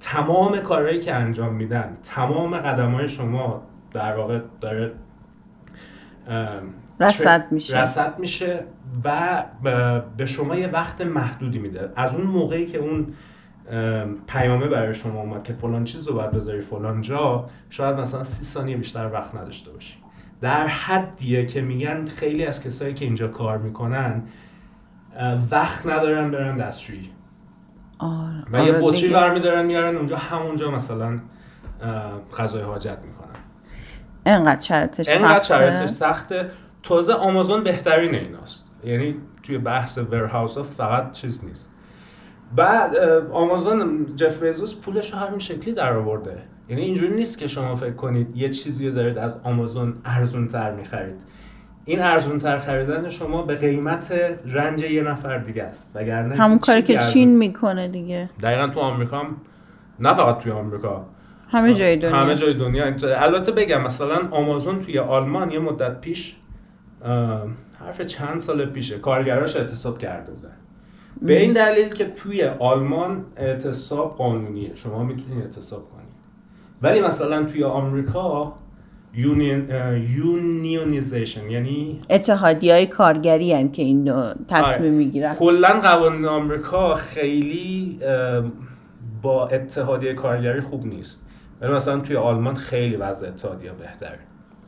تمام 0.00 0.56
کارهایی 0.56 1.00
که 1.00 1.14
انجام 1.14 1.54
میدن 1.54 1.94
تمام 2.02 2.56
قدم 2.56 2.90
های 2.90 3.08
شما 3.08 3.62
در 3.92 4.16
واقع 4.16 4.40
داره 4.60 4.92
رصد 7.00 7.46
میشه. 7.50 7.80
رصد 7.80 8.18
میشه 8.18 8.64
و 9.04 9.44
به 10.16 10.26
شما 10.26 10.56
یه 10.56 10.68
وقت 10.68 11.00
محدودی 11.00 11.58
میده. 11.58 11.92
از 11.96 12.14
اون 12.14 12.26
موقعی 12.26 12.66
که 12.66 12.78
اون 12.78 13.06
پیامه 14.26 14.68
برای 14.68 14.94
شما 14.94 15.20
اومد 15.20 15.42
که 15.42 15.52
فلان 15.52 15.84
چیز 15.84 16.08
رو 16.08 16.14
باید 16.14 16.30
بذاری 16.30 16.60
فلان 16.60 17.00
جا 17.00 17.48
شاید 17.70 17.96
مثلا 17.96 18.24
سی 18.24 18.44
ثانیه 18.44 18.76
بیشتر 18.76 19.10
وقت 19.12 19.34
نداشته 19.34 19.70
باشی. 19.70 19.98
در 20.40 20.66
حدیه 20.66 21.46
که 21.46 21.60
میگن 21.60 22.04
خیلی 22.06 22.46
از 22.46 22.62
کسایی 22.64 22.94
که 22.94 23.04
اینجا 23.04 23.28
کار 23.28 23.58
می‌کنن 23.58 24.22
وقت 25.50 25.86
ندارن 25.86 26.30
برن 26.30 26.56
دستشویی. 26.56 27.10
آره. 27.98 28.44
و 28.52 28.64
یه 28.66 28.72
بطری 28.72 29.08
برمیدارن 29.08 29.66
میارن 29.66 29.96
اونجا 29.96 30.16
همونجا 30.16 30.70
مثلا 30.70 31.20
غذای 32.38 32.62
حاجت 32.62 32.98
می‌کنن. 33.04 33.40
انقدر 34.26 34.60
شرطش 34.60 35.08
انقدر 35.08 35.40
شرطش 35.40 35.88
سخته. 35.88 36.50
تازه 36.82 37.12
آمازون 37.12 37.64
بهترین 37.64 38.14
ایناست. 38.14 38.70
یعنی 38.84 39.16
توی 39.42 39.58
بحث 39.58 39.98
ورهاوس 39.98 40.56
ها 40.56 40.62
فقط 40.62 41.12
چیز 41.12 41.44
نیست. 41.44 41.70
بعد 42.56 42.96
آمازون 43.32 44.06
جف 44.16 44.42
بیزوس 44.42 44.74
پولش 44.74 45.12
رو 45.12 45.18
همین 45.18 45.38
شکلی 45.38 45.74
در 45.74 45.92
آورده. 45.96 46.38
یعنی 46.68 46.82
اینجوری 46.82 47.14
نیست 47.14 47.38
که 47.38 47.48
شما 47.48 47.74
فکر 47.74 47.92
کنید 47.92 48.36
یه 48.36 48.48
چیزی 48.48 48.88
رو 48.88 48.94
دارید 48.94 49.18
از 49.18 49.40
آمازون 49.44 49.94
ارزون 50.04 50.48
تر 50.48 50.72
می‌خرید. 50.72 51.20
این 51.84 52.00
ارزون 52.00 52.38
تر 52.38 52.58
خریدن 52.58 53.08
شما 53.08 53.42
به 53.42 53.54
قیمت 53.54 54.12
رنج 54.46 54.82
یه 54.82 55.02
نفر 55.02 55.38
دیگه 55.38 55.62
است. 55.62 55.92
وگرنه 55.94 56.36
همون 56.36 56.58
کاری 56.58 56.82
که 56.82 56.98
چین 56.98 57.36
می‌کنه 57.36 57.88
دیگه. 57.88 58.30
دقیقا 58.42 58.66
تو 58.66 58.80
آمریکا 58.80 59.18
هم 59.18 59.36
نه 60.00 60.12
فقط 60.12 60.38
توی 60.38 60.52
آمریکا. 60.52 61.06
همه 61.48 61.74
جای 61.74 61.96
دنیا. 61.96 62.16
همه 62.16 62.34
جای 62.34 62.54
دنیا. 62.54 62.84
البته 63.02 63.52
بگم 63.52 63.82
مثلا 63.82 64.28
آمازون 64.30 64.78
توی 64.78 64.98
آلمان 64.98 65.50
یه 65.50 65.58
مدت 65.58 66.00
پیش 66.00 66.36
حرف 67.78 68.00
چند 68.00 68.38
سال 68.38 68.66
پیشه. 68.66 68.98
کارگراش 68.98 69.56
اعتصاب 69.56 69.98
کرده 69.98 70.32
بودن 70.32 70.56
به 71.22 71.40
این 71.40 71.52
دلیل 71.52 71.88
که 71.88 72.04
توی 72.04 72.44
آلمان 72.44 73.24
اعتصاب 73.36 74.16
قانونیه. 74.16 74.74
شما 74.74 75.04
می‌تونید 75.04 75.42
اعتصاب 75.42 75.90
کنید. 75.90 76.10
ولی 76.82 77.00
مثلا 77.00 77.44
توی 77.44 77.64
آمریکا 77.64 78.52
unionization 80.16 81.50
یعنی 81.50 82.00
اتحادیه 82.10 82.70
های 82.70 82.86
کارگری 82.86 83.52
هم 83.52 83.70
که 83.70 83.82
این 83.82 84.12
تصمیم 84.48 84.74
آره. 84.74 84.90
می‌گیرن. 84.90 85.34
کلا 85.34 85.68
قوانین 85.68 86.26
آمریکا 86.26 86.94
خیلی 86.94 87.98
با 89.22 89.46
اتحادیه 89.46 90.14
کارگری 90.14 90.60
خوب 90.60 90.86
نیست. 90.86 91.26
ولی 91.60 91.72
مثلا 91.72 92.00
توی 92.00 92.16
آلمان 92.16 92.54
خیلی 92.54 92.96
وضع 92.96 93.28
اتحادیه 93.28 93.72
بهتره. 93.72 94.18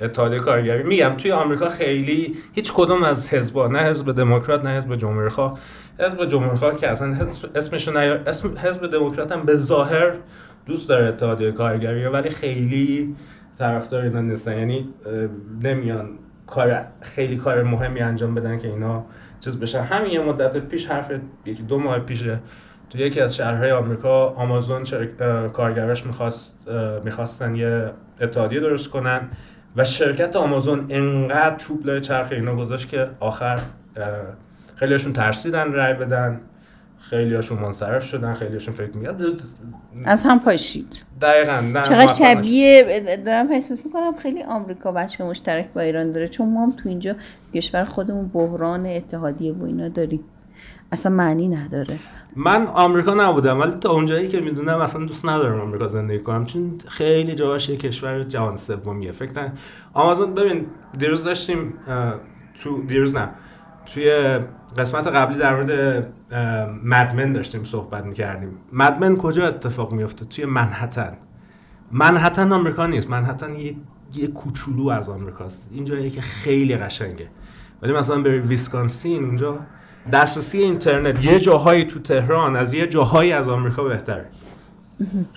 اتحادیه 0.03 0.39
کارگری. 0.39 0.83
میگم 0.83 1.15
توی 1.19 1.33
آمریکا 1.33 1.69
خیلی 1.69 2.37
هیچ 2.53 2.73
کدوم 2.73 3.03
از 3.03 3.35
حزبا 3.35 3.67
نه 3.67 3.79
حزب 3.79 4.13
دموکرات 4.13 4.65
نه 4.65 4.77
حزب 4.77 4.97
جمهوری 4.97 5.29
خواه 5.29 5.59
حزب 5.99 6.25
جمهوری 6.25 6.57
خواه 6.57 6.77
که 6.77 6.89
اصلا 6.89 7.17
اسمش 7.55 7.89
اسم 7.89 8.59
حزب 8.59 8.91
دموکرات 8.91 9.33
هم 9.33 9.43
به 9.43 9.55
ظاهر 9.55 10.13
دوست 10.67 10.89
داره 10.89 11.09
اتحادیه 11.09 11.53
کارگری 11.53 12.05
ولی 12.05 12.31
خیلی 12.31 13.17
طرفدار 13.59 14.03
اینا 14.03 14.21
نیستن. 14.21 14.59
یعنی 14.59 14.89
نمیان 15.63 16.11
کار 16.47 16.85
خیلی 17.01 17.37
کار 17.37 17.63
مهمی 17.63 18.01
انجام 18.01 18.35
بدن 18.35 18.59
که 18.59 18.69
اینا 18.69 19.05
چیز 19.41 19.61
بشن. 19.61 19.81
همین 19.81 20.13
یه 20.13 20.21
مدت 20.21 20.57
پیش 20.57 20.87
حرف 20.87 21.13
یکی 21.47 21.63
دو 21.63 21.79
ماه 21.79 21.99
پیشه 21.99 22.39
تو 22.91 22.99
یکی 22.99 23.21
از 23.21 23.37
شهرهای 23.37 23.71
آمریکا 23.71 24.27
آمازون 24.27 24.85
کارگرش 25.53 26.07
می‌خواست 26.07 26.69
می‌خواستن 27.05 27.55
یه 27.57 27.91
اتحادیه 28.21 28.61
درست 28.61 28.91
کنن. 28.91 29.21
و 29.77 29.85
شرکت 29.85 30.37
آمازون 30.37 30.87
انقدر 30.91 31.57
چوب 31.57 31.87
لای 31.87 32.01
چرخ 32.01 32.33
اینا 32.33 32.57
گذاشت 32.57 32.89
که 32.89 33.09
آخر 33.21 33.59
خیلیشون 34.77 35.13
ترسیدن 35.13 35.73
رای 35.73 35.95
بدن 35.95 36.41
خیلی 36.99 37.35
هاشون 37.35 37.59
منصرف 37.59 38.05
شدن 38.05 38.35
خیلی 38.35 38.53
هاشون 38.53 38.75
فکر 38.75 38.97
میاد 38.97 39.23
از 40.05 40.23
هم 40.23 40.41
پاشید. 40.41 41.05
دقیقا 41.21 41.83
چقدر 41.83 42.13
شبیه 42.13 43.01
دارم 43.17 43.53
احساس 43.53 43.79
می‌کنم 43.85 44.17
خیلی 44.23 44.43
آمریکا 44.43 44.93
بچه 44.93 45.25
مشترک 45.25 45.73
با 45.73 45.81
ایران 45.81 46.13
داره 46.13 46.29
چون 46.29 46.53
ما 46.53 46.63
هم 46.63 46.73
تو 46.73 46.89
اینجا 46.89 47.15
کشور 47.55 47.85
خودمون 47.85 48.29
بحران 48.29 48.87
اتحادیه 48.87 49.53
و 49.53 49.65
اینا 49.65 49.89
داریم. 49.89 50.21
اصلا 50.93 51.13
معنی 51.13 51.49
نداره. 51.49 51.99
من 52.37 52.67
آمریکا 52.67 53.15
نبودم 53.15 53.61
ولی 53.61 53.71
تا 53.71 53.91
اونجایی 53.91 54.29
که 54.29 54.41
می‌دونم 54.41 54.79
اصلا 54.79 55.05
دوست 55.05 55.27
ندارم 55.27 55.61
آمریکا 55.61 55.89
زندگی 55.89 56.19
کنم 56.19 56.45
چون 56.45 56.79
خیلی 56.89 57.35
جاهاش 57.35 57.69
یه 57.69 57.77
کشور 57.77 58.23
جهان 58.23 58.57
سومیه. 58.57 59.13
فکر 59.13 59.51
آمازون 59.95 60.35
ببین 60.35 60.67
دیروز 60.99 61.25
داشتیم 61.25 61.75
تو 62.63 62.83
دیروز 62.83 63.17
نه 63.17 63.29
توی 63.87 64.39
قسمت 64.79 65.07
قبلی 65.07 65.39
در 65.39 65.55
مورد 65.55 66.07
مدمن 66.85 67.33
داشتیم 67.33 67.65
صحبت 67.65 68.05
می‌کردیم. 68.05 68.59
مدمن 68.73 69.17
کجا 69.17 69.49
اتفاق 69.49 69.93
میفته 69.93 70.25
توی 70.25 70.45
منحتن. 70.45 71.17
منحتن 71.93 72.53
آمریکا 72.53 72.87
نیست. 72.87 73.11
منحتن 73.11 73.55
یه, 73.55 73.77
یه 74.15 74.27
کوچولو 74.27 74.89
از 74.89 75.11
آمریکاست. 75.11 75.71
اینجا 75.73 76.09
که 76.09 76.21
خیلی 76.21 76.77
قشنگه. 76.77 77.29
ولی 77.83 77.93
مثلا 77.93 78.23
بری 78.23 78.39
ویسکانسین 78.39 79.25
اونجا 79.25 79.59
دسترسی 80.13 80.59
اینترنت 80.59 81.25
یه 81.25 81.41
جاهایی 81.41 81.85
تو 81.85 82.01
تهران 82.01 82.57
از 82.57 82.75
یه 82.75 82.87
جاهایی 82.87 83.33
از 83.33 83.49
آمریکا 83.49 83.85
بهتره. 83.85 84.27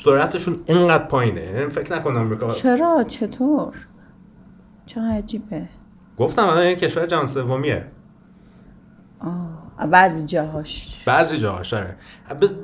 سرعتشون 0.03 0.60
اینقدر 0.65 1.03
پایینه. 1.03 1.41
یعنی 1.41 1.67
فکر 1.67 1.95
نکن 1.95 2.17
آمریکا 2.17 2.51
چرا؟ 2.51 3.03
چطور؟ 3.03 3.74
چه 4.86 5.01
عجیبه. 5.01 5.67
گفتم 6.17 6.48
الان 6.48 6.65
یه 6.65 6.75
کشور 6.75 7.05
جهان 7.05 7.27
سومیه. 7.27 7.86
بعضی 9.91 10.25
جاهاش. 10.25 11.03
بعضی 11.05 11.38
جاهاش 11.38 11.74
آره. 11.74 11.95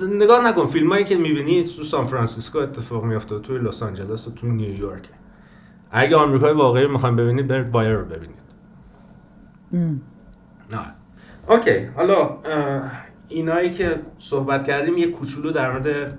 نگاه 0.01 0.47
نکن 0.47 0.65
فیلم 0.65 0.91
هایی 0.91 1.05
که 1.05 1.15
می‌بینی 1.15 1.63
تو 1.63 1.83
سان 1.83 2.03
فرانسیسکو 2.03 2.59
اتفاق 2.59 3.03
میفته 3.03 3.39
توی 3.39 3.57
لس 3.57 3.83
آنجلس 3.83 4.27
و 4.27 4.31
تو 4.31 4.47
نیویورک. 4.47 5.09
اگه 5.91 6.15
آمریکای 6.15 6.53
واقعی 6.53 6.87
می‌خوایم 6.87 7.15
ببینید 7.15 7.47
برید 7.47 7.71
Wire 7.71 7.93
رو 7.93 8.05
ببینید. 8.05 8.41
نه. 10.71 10.93
okay 11.51 11.85
حالا 11.95 12.37
اینایی 13.29 13.69
که 13.71 13.95
صحبت 14.17 14.63
کردیم 14.63 14.97
یه 14.97 15.07
کوچولو 15.07 15.51
در 15.51 15.71
مورد 15.71 16.17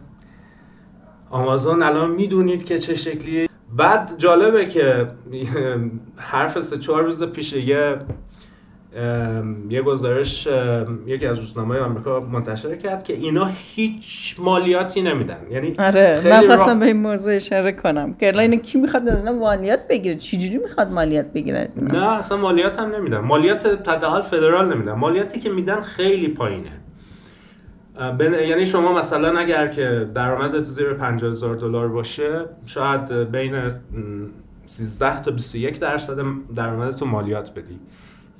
آمازون. 1.31 1.83
الان 1.83 2.11
می‌دونید 2.11 2.65
که 2.65 2.79
چه 2.79 2.95
شکلیه. 2.95 3.49
بعد 3.77 4.15
جالبه 4.19 4.67
که 4.67 5.09
حرف 6.33 6.61
سه 6.61 6.79
چهار 6.79 7.03
روز 7.03 7.25
پیش 7.25 7.53
یه 7.53 7.99
یه 9.71 9.83
گزارش 9.83 10.49
یکی 11.07 11.27
از 11.27 11.39
روزنامه‌های 11.39 11.81
آمریکا 11.81 12.21
منتشر 12.21 12.77
کرد 12.77 13.05
که 13.05 13.13
اینا 13.13 13.51
هیچ 13.75 14.37
مالیاتی 14.39 15.03
نمیدن. 15.03 15.37
یعنی 15.51 15.73
آره 15.79 16.21
من 16.25 16.47
خواستم 16.47 16.81
به 16.81 16.87
این 16.87 16.97
موضوع 16.97 17.35
اشاره 17.35 17.73
کنم 17.73 18.15
که 18.15 18.41
اینا 18.41 18.57
کی 18.57 18.79
می‌خواد 18.79 19.09
از 19.09 19.19
اینا 19.19 19.39
مالیات 19.39 19.89
بگیره؟ 19.89 20.17
چجوری 20.17 20.59
می‌خواد 20.59 20.93
مالیات 20.93 21.27
بگیره 21.27 21.69
نه 21.77 22.13
اصلا 22.13 22.37
مالیات 22.39 22.79
هم 22.79 22.95
نمیدن. 22.95 23.19
مالیات 23.19 23.89
حداقل 23.89 24.21
فدرال 24.21 24.75
نمیدن. 24.75 24.93
مالیاتی 24.93 25.41
که 25.41 25.51
میدن 25.51 25.81
خیلی 25.81 26.29
پایینه. 26.29 26.73
یعنی 28.49 28.67
شما 28.67 28.99
مثلا 28.99 29.39
اگر 29.39 29.69
که 29.69 30.09
درآمدت 30.15 30.65
زیر 30.65 30.93
50000 30.93 31.55
دلار 31.55 31.89
باشه 31.89 32.45
شاید 32.67 33.13
بین 33.13 33.55
13 34.67 35.23
تا 35.23 35.31
21 35.31 35.81
درصد 35.81 36.17
درآمدت 36.57 37.03
مالیات 37.03 37.51
بدی. 37.55 37.79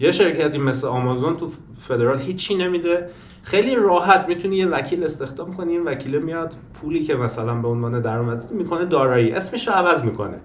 یه 0.03 0.11
شرکتی 0.11 0.59
مثل 0.59 0.87
آمازون 0.87 1.37
تو 1.37 1.51
فدرال 1.79 2.19
هیچی 2.19 2.55
نمیده. 2.55 3.09
خیلی 3.43 3.75
راحت 3.75 4.29
می‌تونی 4.29 4.57
یه 4.57 4.67
وکیل 4.67 5.05
استخدام 5.05 5.53
کنی. 5.53 5.73
این 5.73 5.85
وکیل 5.85 6.19
میاد 6.19 6.55
پولی 6.75 7.03
که 7.03 7.15
مثلا 7.15 7.55
به 7.55 7.69
عنوان 7.69 8.01
درآمد 8.01 8.43
می‌کنه 8.51 8.85
دارایی. 8.85 9.33
اسمش 9.33 9.69
رو 9.69 9.75
عوض 9.75 10.05
می‌کنه. 10.05 10.37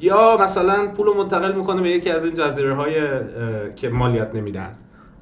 یا 0.00 0.36
مثلا 0.40 0.86
پول 0.86 1.16
منتقل 1.16 1.52
می‌کنه 1.52 1.82
به 1.82 1.90
یکی 1.90 2.10
از 2.10 2.24
این 2.24 2.34
جزیره 2.34 2.74
های 2.74 2.94
که 3.76 3.88
مالیات 3.88 4.34
نمیدن. 4.34 4.68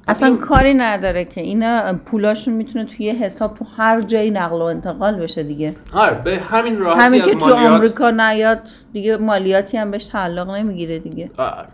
اصلا 0.07 0.27
این... 0.27 0.37
کاری 0.37 0.73
نداره 0.73 1.25
که 1.25 1.41
اینا 1.41 1.93
پولاشون 1.93 2.53
می‌تونه 2.53 2.85
توی 2.85 3.09
حساب 3.09 3.55
تو 3.55 3.65
هر 3.77 4.01
جایی 4.01 4.31
نقل 4.31 4.55
و 4.55 4.61
انتقال 4.61 5.15
بشه 5.15 5.43
دیگه. 5.43 5.75
آره 5.93 6.21
به 6.23 6.39
همین 6.39 6.79
راحتی 6.79 7.05
همین 7.05 7.21
که 7.21 7.35
تو 7.35 7.53
آمریکا 7.53 8.09
نیاد 8.09 8.59
دیگه 8.93 9.17
مالیاتی 9.17 9.77
هم 9.77 9.91
بهش 9.91 10.05
تعلق 10.05 10.49
نمی‌گیره 10.49 10.99
دیگه. 10.99 11.31
آره. 11.37 11.67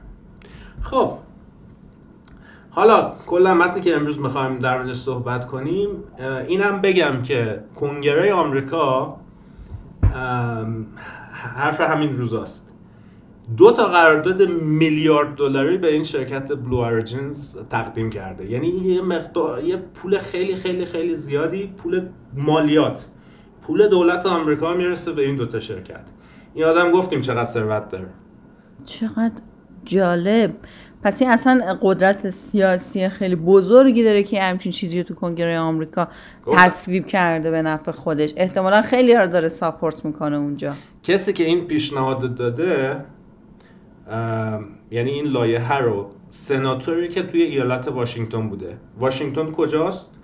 خب 0.81 1.11
حالا 2.79 3.11
کلا 3.27 3.53
متنی 3.53 3.81
که 3.81 3.95
امروز 3.95 4.19
می‌خوایم 4.19 4.59
در 4.59 4.77
موردش 4.77 4.95
صحبت 4.95 5.47
کنیم 5.47 5.89
اینم 6.47 6.81
بگم 6.81 7.21
که 7.23 7.63
کنگره 7.75 8.33
آمریکا 8.33 9.17
حرف 11.31 11.81
همین 11.81 12.13
روزاست. 12.17 12.73
دو 13.57 13.71
تا 13.71 13.85
قرارداد 13.85 14.49
میلیارد 14.51 15.35
دلاری 15.35 15.77
به 15.77 15.93
این 15.93 16.03
شرکت 16.03 16.53
بلو 16.53 16.75
اورجینز 16.75 17.57
تقدیم 17.69 18.09
کرده. 18.09 18.51
یعنی 18.51 18.67
یه 18.67 19.01
مقدار 19.01 19.63
یه 19.63 19.77
پول 19.77 20.17
خیلی 20.17 20.55
خیلی 20.55 20.85
خیلی 20.85 21.15
زیادی 21.15 21.73
پول 21.77 22.01
مالیات. 22.33 23.05
پول 23.61 23.87
دولت 23.87 24.25
آمریکا 24.25 24.73
می‌رسه 24.73 25.11
به 25.11 25.25
این 25.25 25.35
دوتا 25.35 25.59
شرکت. 25.59 26.03
این 26.53 26.65
آدم 26.65 26.91
گفتیم 26.91 27.19
چقدر 27.19 27.45
ثروت 27.45 27.89
داره. 27.89 28.09
چقدر 28.85 29.41
جالب. 29.85 30.51
پس 31.03 31.21
این 31.21 31.31
اصلا 31.31 31.77
قدرت 31.81 32.29
سیاسی 32.29 33.09
خیلی 33.09 33.35
بزرگی 33.35 34.03
داره 34.03 34.23
که 34.23 34.41
همچین 34.41 34.71
چیزی 34.71 34.97
رو 34.97 35.03
تو 35.03 35.15
کنگره 35.15 35.59
آمریکا 35.59 36.07
تصویب 36.53 37.05
کرده 37.05 37.51
به 37.51 37.61
نفع 37.61 37.91
خودش. 37.91 38.33
احتمالا 38.37 38.81
خیلی 38.81 39.13
ها 39.13 39.27
داره 39.27 39.49
ساپورت 39.49 40.05
می‌کنه 40.05 40.37
اونجا. 40.37 40.73
کسی 41.03 41.33
که 41.33 41.43
این 41.43 41.65
پیشنهاد 41.65 42.35
داده 42.35 42.97
یعنی 44.91 45.09
این 45.09 45.25
لایحه 45.25 45.77
رو 45.77 46.09
سناتوری 46.29 47.07
که 47.07 47.23
توی 47.23 47.41
ایالت 47.41 47.87
واشنگتن 47.87 48.49
بوده. 48.49 48.77
واشنگتن 48.97 49.51
کجاست؟ 49.51 50.15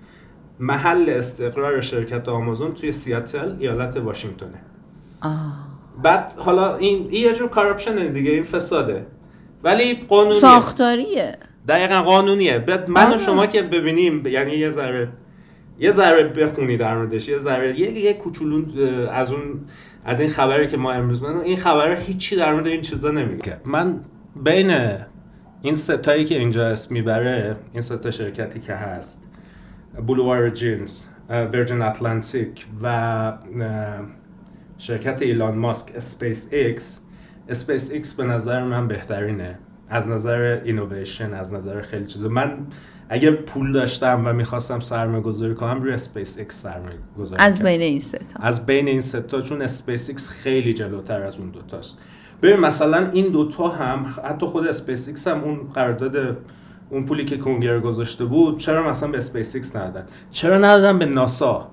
محل 0.60 1.10
استقرار 1.10 1.80
شرکت 1.80 2.28
آمازون 2.28 2.72
توی 2.72 2.92
سیاتل 2.92 3.56
ایالت 3.58 3.96
واشنگتنه. 3.96 4.60
بعد 6.02 6.32
حالا 6.36 6.76
این 6.76 7.12
یه 7.12 7.32
جور 7.32 7.48
کارپشن 7.48 7.94
دیگه 8.06 8.30
این 8.30 8.42
فساده. 8.42 9.06
ولی 9.62 9.94
قانونیه. 9.94 10.40
ساختاریه. 10.40 11.38
دقیقا 11.68 12.02
قانونیه. 12.02 12.58
بعد 12.58 12.90
من 12.90 13.14
و 13.14 13.18
شما 13.18 13.46
که 13.46 13.62
ببینیم 13.62 14.26
یعنی 14.26 14.52
یه 14.52 14.70
ذره 14.70 15.08
یه 15.78 15.92
ذره 15.92 16.24
بخونی 16.24 16.76
در 16.76 16.96
موردش. 16.96 17.28
یه 17.28 17.38
ذره 17.38 17.80
یه, 17.80 17.98
یه 17.98 18.12
کوچولو 18.12 18.64
از 19.10 19.32
اون 19.32 19.60
از 20.04 20.20
این 20.20 20.28
خبری 20.28 20.68
که 20.68 20.76
ما 20.76 20.92
امروز 20.92 21.22
مثلا 21.22 21.40
این 21.40 21.56
خبر 21.56 21.96
هیچی 21.96 22.36
در 22.36 22.52
مورد 22.52 22.66
این 22.66 22.82
چیزا 22.82 23.10
نمیگه. 23.10 23.56
من 23.64 24.00
بین 24.44 24.96
این 25.62 25.74
ستایی 25.74 26.24
که 26.24 26.38
اینجا 26.38 26.68
اسم 26.68 26.94
می‌بره 26.94 27.56
این 27.72 27.80
ستا 27.82 28.10
شرکتی 28.10 28.60
که 28.60 28.72
هست 28.72 29.22
Blue 30.06 30.50
Origin، 30.50 31.04
Virgin 31.28 31.82
Atlantic 31.82 32.66
و 32.82 33.32
شرکت 34.78 35.22
ایلان 35.22 35.58
ماسک 35.58 35.92
SpaceX 35.96 36.48
SpaceX 36.52 38.14
به 38.14 38.24
نظر 38.24 38.64
من 38.64 38.88
بهترینه. 38.88 39.58
از 39.88 40.08
نظر 40.08 40.60
اینویشن 40.64 41.34
از 41.34 41.54
نظر 41.54 41.82
خیلی 41.82 42.06
چیزا. 42.06 42.28
من 42.28 42.58
اگر 43.08 43.30
پول 43.30 43.72
داشتم 43.72 44.22
و 44.26 44.32
می‌خواستم 44.32 44.80
سرمایه 44.80 45.22
گذاری 45.22 45.54
کنم 45.54 45.82
روی 45.82 45.92
اسپیس 45.92 46.38
ایکس 46.38 46.62
سرمایه 46.62 46.98
گذاری 47.18 47.42
از 47.42 47.62
بین 47.62 47.80
این 47.80 48.00
ستا 48.00 48.40
از 48.40 48.66
بین 48.66 48.88
این 48.88 49.00
ستا 49.00 49.40
چون 49.40 49.62
اسپیس 49.62 50.08
ایکس 50.08 50.28
خیلی 50.28 50.74
جلوتر 50.74 51.22
از 51.22 51.38
اون 51.38 51.50
دوتاست 51.50 51.98
ببین 52.42 52.56
مثلا 52.56 53.10
این 53.12 53.32
دوتا 53.32 53.68
هم 53.68 54.14
حتی 54.24 54.46
خود 54.46 54.66
اسپیس 54.66 55.08
ایکس 55.08 55.28
هم 55.28 55.44
اون 55.44 55.56
قرارداد 55.74 56.36
اون 56.90 57.04
پولی 57.04 57.24
که 57.24 57.38
کنگره 57.38 57.80
گذاشته 57.80 58.24
بود 58.24 58.58
چرا 58.58 58.90
مثلا 58.90 59.08
به 59.08 59.18
اسپیس 59.18 59.54
ایکس 59.54 59.76
ندادن؟ 59.76 60.06
چرا 60.30 60.58
ندادن 60.58 60.98
به 60.98 61.06
ناسا؟ 61.06 61.68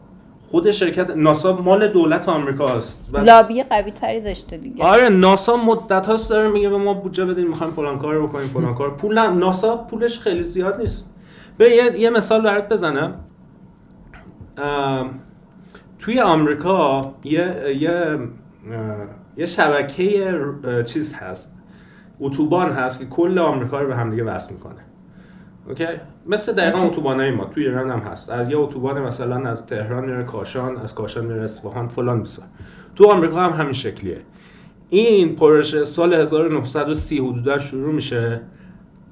خود 0.54 0.72
شرکت 0.72 1.10
ناسا 1.10 1.62
مال 1.62 1.88
دولت 1.88 2.30
آمریکاست 2.30 3.16
لابی 3.16 3.64
قوی 3.64 3.92
تری 3.92 4.22
داشته 4.22 4.58
دیگه. 4.58 4.84
آره 4.84 5.10
ناسا 5.10 5.56
مدت 5.56 6.08
هاست 6.08 6.30
داره 6.30 6.48
میگه 6.48 6.70
به 6.70 6.78
ما 6.78 6.94
بودجه 6.94 7.26
بدین 7.26 7.48
می‌خوایم 7.48 7.74
فلان 7.74 8.00
کار 8.00 8.22
بکنیم 8.22 8.48
فلان 8.48 8.76
کار. 8.76 8.98
پول 8.98 9.20
ناسا 9.20 9.78
پولش 9.78 10.20
خیلی 10.20 10.44
زیاد 10.44 10.80
نیست. 10.80 11.10
به 11.58 11.70
یه, 11.70 12.00
یه 12.00 12.10
مثال 12.10 12.42
برات 12.42 12.70
بزنم. 12.70 13.16
توی 16.00 16.20
آمریکا 16.20 17.14
یه 17.24 17.76
یه 17.80 18.20
یه 19.38 19.46
شبکه 19.46 20.40
چیز 20.86 21.14
هست. 21.14 21.56
اتوبان 22.20 22.72
هست 22.72 23.00
که 23.00 23.06
کل 23.06 23.40
آمریکا 23.40 23.80
رو 23.80 23.88
به 23.88 23.96
همدیگه 23.96 24.24
وصل 24.24 24.54
می‌کنه. 24.54 24.82
اوکی؟ 25.70 25.88
مثل 26.28 26.54
دقیقا 26.54 26.80
اتوبان 26.80 27.32
ما 27.32 27.46
توی 27.46 27.66
ایران 27.66 27.92
هم 27.92 28.00
هست. 28.00 28.30
از 28.30 28.50
یه 28.50 28.58
اتوبان 28.58 29.02
مثلا 29.02 29.50
از 29.50 29.66
تهران 29.66 30.06
میره 30.06 30.24
کاشان 30.24 30.78
از 30.78 30.96
کاشان 30.96 31.26
میره 31.26 31.42
اصفهان 31.42 31.88
فلان 31.88 32.22
بسار 32.22 32.46
تو 32.96 33.12
آمریکا 33.12 33.42
هم 33.42 33.52
همین 33.52 33.74
شکلیه. 33.74 34.22
این 34.90 35.36
پروژه 35.36 35.84
سال 35.84 36.14
1930 36.14 37.20
حدودا 37.20 37.60
شروع 37.60 37.94
میشه 37.94 38.42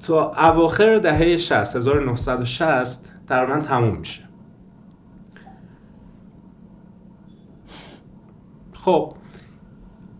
تا 0.06 0.32
اواخر 0.32 0.98
دهه 0.98 1.36
60 1.36 1.76
1960 1.76 3.12
تقریبا 3.28 3.60
تموم 3.60 3.96
میشه. 3.96 4.22
خب 8.72 9.14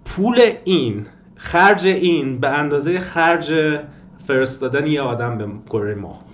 پول 0.05 0.53
این 0.65 1.07
خرج 1.35 1.87
این 1.87 2.39
به 2.41 2.49
اندازه 2.49 3.01
خرج 3.01 3.81
فرستادن 4.27 4.87
یه 4.87 5.01
آدم 5.01 5.39
به 5.39 5.47
کره 5.71 5.95
ماه. 5.95 6.32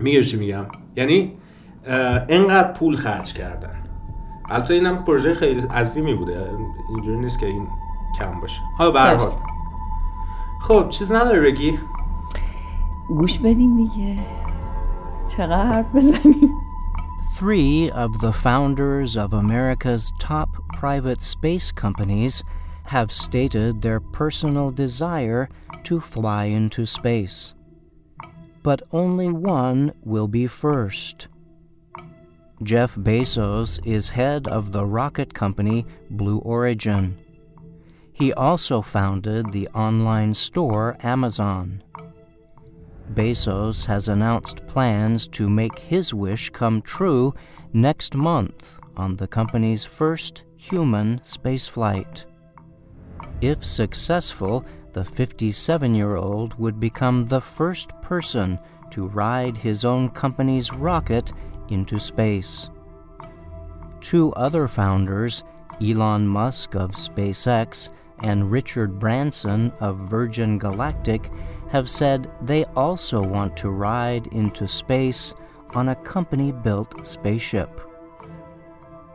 میگه 0.00 0.22
چی 0.22 0.36
میگم؟ 0.36 0.64
یعنی 0.96 1.32
انقدر 2.28 2.72
پول 2.72 2.96
خرج 2.96 3.32
کردن. 3.32 3.82
البته 4.50 4.74
اینم 4.74 5.04
پروژه 5.04 5.34
خیلی 5.34 5.60
عظیمی 5.60 6.14
بوده. 6.14 6.50
اینجوری 6.88 7.18
نیست 7.18 7.38
که 7.38 7.46
این 7.46 7.68
کم 8.18 8.40
باشه. 8.40 8.60
حالا 8.78 8.90
به 8.90 9.00
هر 9.00 9.18
خب 10.60 10.88
چیز 10.88 11.12
نداره 11.12 11.40
بگی؟ 11.40 11.78
گوش 13.08 13.38
بدیم 13.38 13.76
دیگه. 13.76 14.18
چقدر 15.36 15.64
حرف 15.64 15.94
بزنیم؟ 15.94 16.50
Three 17.38 17.90
of 17.90 18.20
the 18.20 18.32
founders 18.32 19.16
of 19.16 19.34
America's 19.34 20.10
top 20.18 20.48
private 20.80 21.22
space 21.22 21.70
companies 21.70 22.42
have 22.84 23.12
stated 23.12 23.82
their 23.82 24.00
personal 24.00 24.70
desire 24.70 25.48
to 25.84 26.00
fly 26.00 26.44
into 26.44 26.86
space. 26.86 27.55
But 28.66 28.82
only 28.90 29.28
one 29.28 29.92
will 30.02 30.26
be 30.26 30.48
first. 30.48 31.28
Jeff 32.64 32.96
Bezos 32.96 33.78
is 33.86 34.08
head 34.08 34.48
of 34.48 34.72
the 34.72 34.84
rocket 34.84 35.32
company 35.32 35.86
Blue 36.10 36.38
Origin. 36.38 37.16
He 38.12 38.32
also 38.32 38.82
founded 38.82 39.52
the 39.52 39.68
online 39.68 40.34
store 40.34 40.96
Amazon. 41.04 41.84
Bezos 43.14 43.86
has 43.86 44.08
announced 44.08 44.66
plans 44.66 45.28
to 45.28 45.48
make 45.48 45.78
his 45.78 46.12
wish 46.12 46.50
come 46.50 46.82
true 46.82 47.36
next 47.72 48.16
month 48.16 48.80
on 48.96 49.14
the 49.14 49.28
company's 49.28 49.84
first 49.84 50.42
human 50.56 51.20
spaceflight. 51.20 52.24
If 53.40 53.64
successful, 53.64 54.64
the 54.96 55.04
57 55.04 55.94
year 55.94 56.16
old 56.16 56.58
would 56.58 56.80
become 56.80 57.26
the 57.26 57.40
first 57.40 57.90
person 58.00 58.58
to 58.90 59.08
ride 59.08 59.54
his 59.54 59.84
own 59.84 60.08
company's 60.08 60.72
rocket 60.72 61.34
into 61.68 62.00
space. 62.00 62.70
Two 64.00 64.32
other 64.32 64.66
founders, 64.66 65.44
Elon 65.82 66.26
Musk 66.26 66.76
of 66.76 66.92
SpaceX 66.92 67.90
and 68.22 68.50
Richard 68.50 68.98
Branson 68.98 69.70
of 69.80 69.98
Virgin 70.08 70.56
Galactic, 70.56 71.30
have 71.68 71.90
said 71.90 72.30
they 72.40 72.64
also 72.74 73.20
want 73.20 73.54
to 73.58 73.68
ride 73.68 74.28
into 74.28 74.66
space 74.66 75.34
on 75.74 75.90
a 75.90 75.96
company 75.96 76.52
built 76.52 77.06
spaceship. 77.06 77.82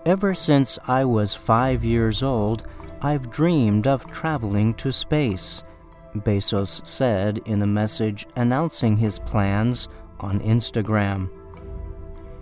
Ever 0.05 0.35
since 0.35 0.77
I 0.87 1.05
was 1.05 1.33
five 1.33 1.83
years 1.83 2.21
old, 2.21 2.67
I've 3.01 3.31
dreamed 3.31 3.87
of 3.87 4.05
traveling 4.11 4.75
to 4.75 4.91
space, 4.91 5.63
Bezos 6.16 6.86
said 6.86 7.40
in 7.46 7.62
a 7.62 7.66
message 7.66 8.26
announcing 8.36 8.96
his 8.96 9.18
plans 9.18 9.88
on 10.20 10.40
Instagram. 10.40 11.28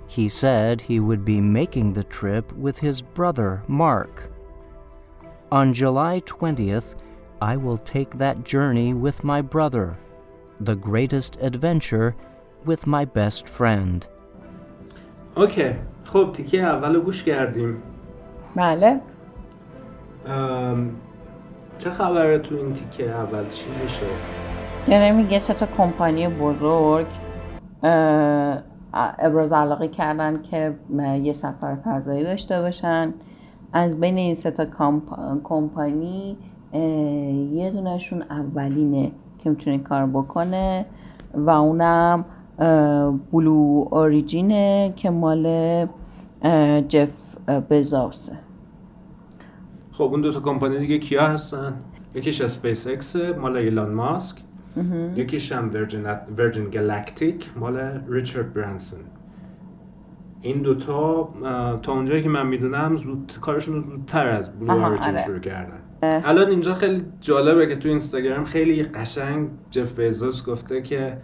He 0.07 0.29
said 0.29 0.81
he 0.81 1.01
would 1.01 1.25
be 1.25 1.41
making 1.41 1.93
the 1.93 2.05
trip 2.05 2.53
with 2.53 2.79
his 2.79 3.03
brother, 3.03 3.63
Mark. 3.67 4.31
On 5.51 5.73
July 5.73 6.21
20th, 6.21 6.95
I 7.41 7.57
will 7.57 7.79
take 7.79 8.19
that 8.19 8.45
journey 8.45 8.95
with 8.95 9.25
my 9.25 9.41
brother, 9.43 9.99
the 10.61 10.77
greatest 10.77 11.37
adventure 11.41 12.15
with 12.65 12.87
my 12.87 13.05
best 13.05 13.49
friend. 13.49 14.07
Okay, 15.37 15.77
خب 16.05 16.31
تیکه 16.33 16.63
اول 16.63 17.01
گوش 17.01 17.23
کردیم. 17.23 17.83
بله. 18.57 19.01
چه 21.80 21.90
خبره 21.90 22.40
تو 22.40 22.56
این 22.56 22.74
تیکه 22.74 23.10
اول؟ 23.10 23.50
چی 23.50 23.66
میشه؟ 23.84 24.06
یعنی 24.88 25.12
میگه 25.24 25.40
سه 25.40 25.54
تا 25.54 25.66
کمپانی 25.66 26.28
بزرگ 26.28 27.06
ابراز 28.94 29.52
علاقه 29.52 29.88
کردن 29.88 30.42
که 30.42 30.76
یه 31.24 31.34
سفر 31.34 31.76
فضایی 31.76 32.24
داشته 32.24 32.62
باشن. 32.62 33.14
از 33.74 34.00
بین 34.00 34.18
این 34.18 34.36
سه 34.36 34.52
تا 34.52 34.66
کمپانی 35.44 36.38
یه 37.54 37.72
دونشون 37.72 38.22
اولینه 38.30 39.12
که 39.44 39.50
می‌تونه 39.50 39.78
کار 39.78 40.06
بکنه 40.06 40.86
و 41.34 41.50
اونم 41.50 42.26
Blue 43.32 43.86
Origin 43.92 44.79
ه 44.79 44.94
که 44.96 45.10
مال 45.10 45.88
جف 46.88 47.36
بزوسه 47.70 48.34
خب 50.00 50.06
اون 50.06 50.22
دو 50.22 50.32
تا 50.32 50.40
کمپانی 50.40 50.78
دیگه 50.78 50.98
کیا 50.98 51.28
هستن؟ 51.28 51.74
یکیش 52.16 52.42
اسپیس 52.42 52.88
اکس 52.88 53.16
مال 53.16 53.58
ایلان 53.58 53.94
ماسک. 53.94 54.38
یکیش 55.16 55.52
هم 55.52 55.70
ورجن 56.38 56.70
گالاکتیک 56.70 57.50
مال 57.56 58.02
ریچارد 58.10 58.54
برانسون. 58.54 59.00
این 60.42 60.62
دوتا 60.62 61.30
تا 61.82 61.94
اونجایی 61.94 62.24
که 62.24 62.30
من 62.30 62.48
می‌دونم 62.48 62.96
زود 62.96 63.34
کارشون 63.42 63.76
رو 63.76 63.82
زودتر 63.82 64.28
از 64.28 64.60
بلو 64.60 64.72
اوریجین 64.72 65.14
آره. 65.14 65.26
شروع 65.26 65.40
کردن. 65.40 65.80
الان 66.02 66.50
اینجا 66.50 66.74
خیلی 66.74 67.06
جالبه 67.22 67.68
که 67.68 67.76
تو 67.76 67.90
اینستاگرام 67.90 68.44
خیلی 68.44 68.84
قشنگ 68.84 69.50
جف 69.72 70.00
بیزوس 70.00 70.46
گفته 70.46 70.82
که 70.82 71.18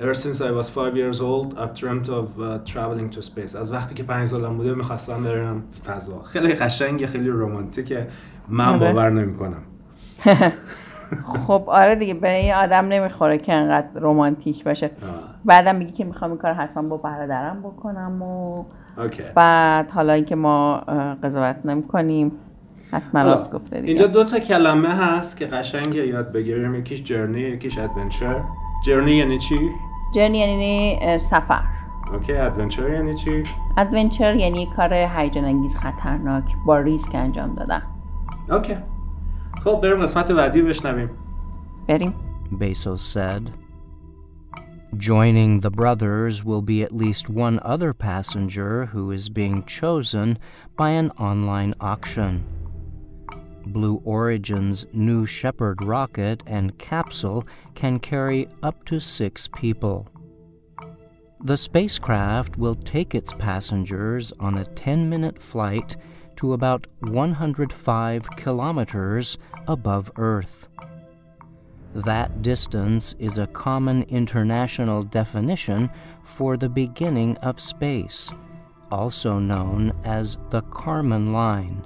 Ever 0.00 0.14
since 0.14 0.40
I 0.40 0.52
was 0.52 0.68
five 0.70 0.94
years 0.96 1.20
old, 1.20 1.48
I've 1.58 1.74
dreamt 1.74 2.08
of 2.08 2.26
uh, 2.40 2.58
traveling 2.72 3.10
to 3.10 3.22
space. 3.22 3.56
از 3.56 3.72
وقتی 3.72 3.94
که 3.94 4.02
پنج 4.02 4.28
سالم 4.28 4.56
بوده 4.56 4.74
می‌خواستم 4.74 5.24
برم 5.24 5.62
فضا. 5.86 6.22
خیلی 6.22 6.52
قشنگه، 6.52 7.06
خیلی 7.06 7.28
رومانتیکه. 7.28 8.06
من 8.48 8.64
آره. 8.64 8.78
باور 8.78 9.10
نمی‌کنم. 9.10 9.62
خب 11.46 11.64
آره 11.66 11.94
دیگه 11.94 12.14
به 12.14 12.30
این 12.30 12.54
آدم 12.54 12.84
نمی‌خوره 12.84 13.38
که 13.38 13.52
انقدر 13.52 13.86
رومانتیک 13.94 14.64
باشه 14.64 14.90
بعدم 15.44 15.76
میگه 15.76 15.92
که 15.92 16.04
می‌خوام 16.04 16.30
این 16.30 16.40
کار 16.40 16.52
حتما 16.52 16.88
با 16.88 16.96
برادرم 16.96 17.60
بکنم 17.60 18.22
و 18.22 18.64
اوکی. 18.98 19.22
بعد 19.34 19.90
حالا 19.90 20.12
اینکه 20.12 20.34
ما 20.34 20.76
قضاوت 21.22 21.56
نمی‌کنیم 21.64 22.32
حتما 22.92 23.22
راست 23.22 23.50
گفته 23.50 23.80
دیگه 23.80 23.88
اینجا 23.88 24.06
دو 24.06 24.24
تا 24.24 24.38
کلمه 24.38 24.88
هست 24.88 25.36
که 25.36 25.46
قشنگه 25.46 26.06
یاد 26.06 26.32
بگیریم. 26.32 26.74
یکیش 26.74 27.04
journey، 27.04 27.40
یکیش 27.40 27.78
adventure. 27.78 28.40
journey 28.86 29.12
یعنی 29.12 29.38
چی؟ 29.38 29.58
journey 30.12 30.38
یعنی 30.38 31.18
سفر 31.18 31.62
اوکی، 32.12 32.32
adventure 32.32 32.90
یعنی 32.90 33.14
چی؟ 33.14 33.44
adventure 33.76 34.34
یعنی 34.36 34.68
کار 34.76 34.92
هیجان 34.92 35.44
انگیز 35.44 35.76
خطرناک 35.76 36.44
با 36.66 36.78
ریسک 36.78 37.14
انجام 37.14 37.54
دادن 37.54 37.82
اوکی. 38.50 38.76
خب 39.64 39.80
بریم 39.82 40.02
قسمت 40.02 40.32
بعدی 40.32 40.62
بشنویم. 40.62 41.10
بریم 41.88 42.14
Bezos 42.52 43.00
said. 43.00 43.52
Joining 44.96 45.60
the 45.60 45.70
brothers 45.70 46.44
will 46.44 46.62
be 46.62 46.82
at 46.82 46.92
least 46.92 47.28
one 47.28 47.60
other 47.62 47.92
passenger 47.92 48.86
who 48.86 49.10
is 49.10 49.28
being 49.28 49.62
chosen 49.64 50.38
by 50.76 50.90
an 50.90 51.10
online 51.18 51.74
auction. 51.80 52.44
Blue 53.72 54.00
Origin's 54.04 54.86
New 54.92 55.26
Shepard 55.26 55.82
rocket 55.82 56.42
and 56.46 56.76
capsule 56.78 57.46
can 57.74 57.98
carry 57.98 58.48
up 58.62 58.84
to 58.84 58.98
six 58.98 59.48
people. 59.48 60.06
The 61.40 61.56
spacecraft 61.56 62.56
will 62.56 62.74
take 62.74 63.14
its 63.14 63.32
passengers 63.32 64.32
on 64.40 64.58
a 64.58 64.64
10 64.64 65.08
minute 65.08 65.40
flight 65.40 65.96
to 66.36 66.52
about 66.52 66.86
105 67.00 68.30
kilometers 68.36 69.38
above 69.66 70.10
Earth. 70.16 70.68
That 71.94 72.42
distance 72.42 73.14
is 73.18 73.38
a 73.38 73.46
common 73.46 74.02
international 74.04 75.02
definition 75.02 75.90
for 76.22 76.56
the 76.56 76.68
beginning 76.68 77.36
of 77.38 77.60
space, 77.60 78.32
also 78.90 79.38
known 79.38 79.92
as 80.04 80.38
the 80.50 80.62
Kármán 80.62 81.32
line. 81.32 81.84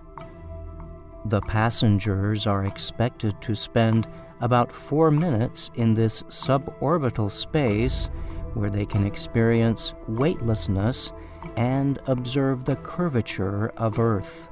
The 1.27 1.41
passengers 1.41 2.47
are 2.47 2.65
expected 2.65 3.41
to 3.43 3.55
spend 3.55 4.09
about 4.41 4.73
four 4.73 5.11
minutes 5.11 5.71
in 5.77 5.95
this 5.95 6.23
suborbital 6.25 7.31
space 7.31 8.11
where 8.55 8.71
they 8.71 8.85
can 8.85 9.07
experience 9.07 9.95
weightlessness 10.09 11.13
and 11.57 11.99
observe 12.07 12.65
the 12.65 12.77
curvature 12.77 13.69
of 13.77 13.99
Earth. 13.99 14.49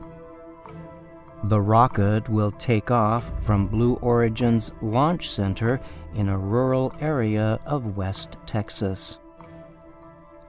The 1.44 1.60
rocket 1.60 2.28
will 2.28 2.52
take 2.52 2.90
off 2.90 3.32
from 3.44 3.66
Blue 3.66 3.94
Origin's 3.96 4.72
launch 4.82 5.30
center 5.30 5.80
in 6.14 6.28
a 6.28 6.38
rural 6.38 6.92
area 7.00 7.58
of 7.66 7.96
West 7.96 8.36
Texas. 8.46 9.18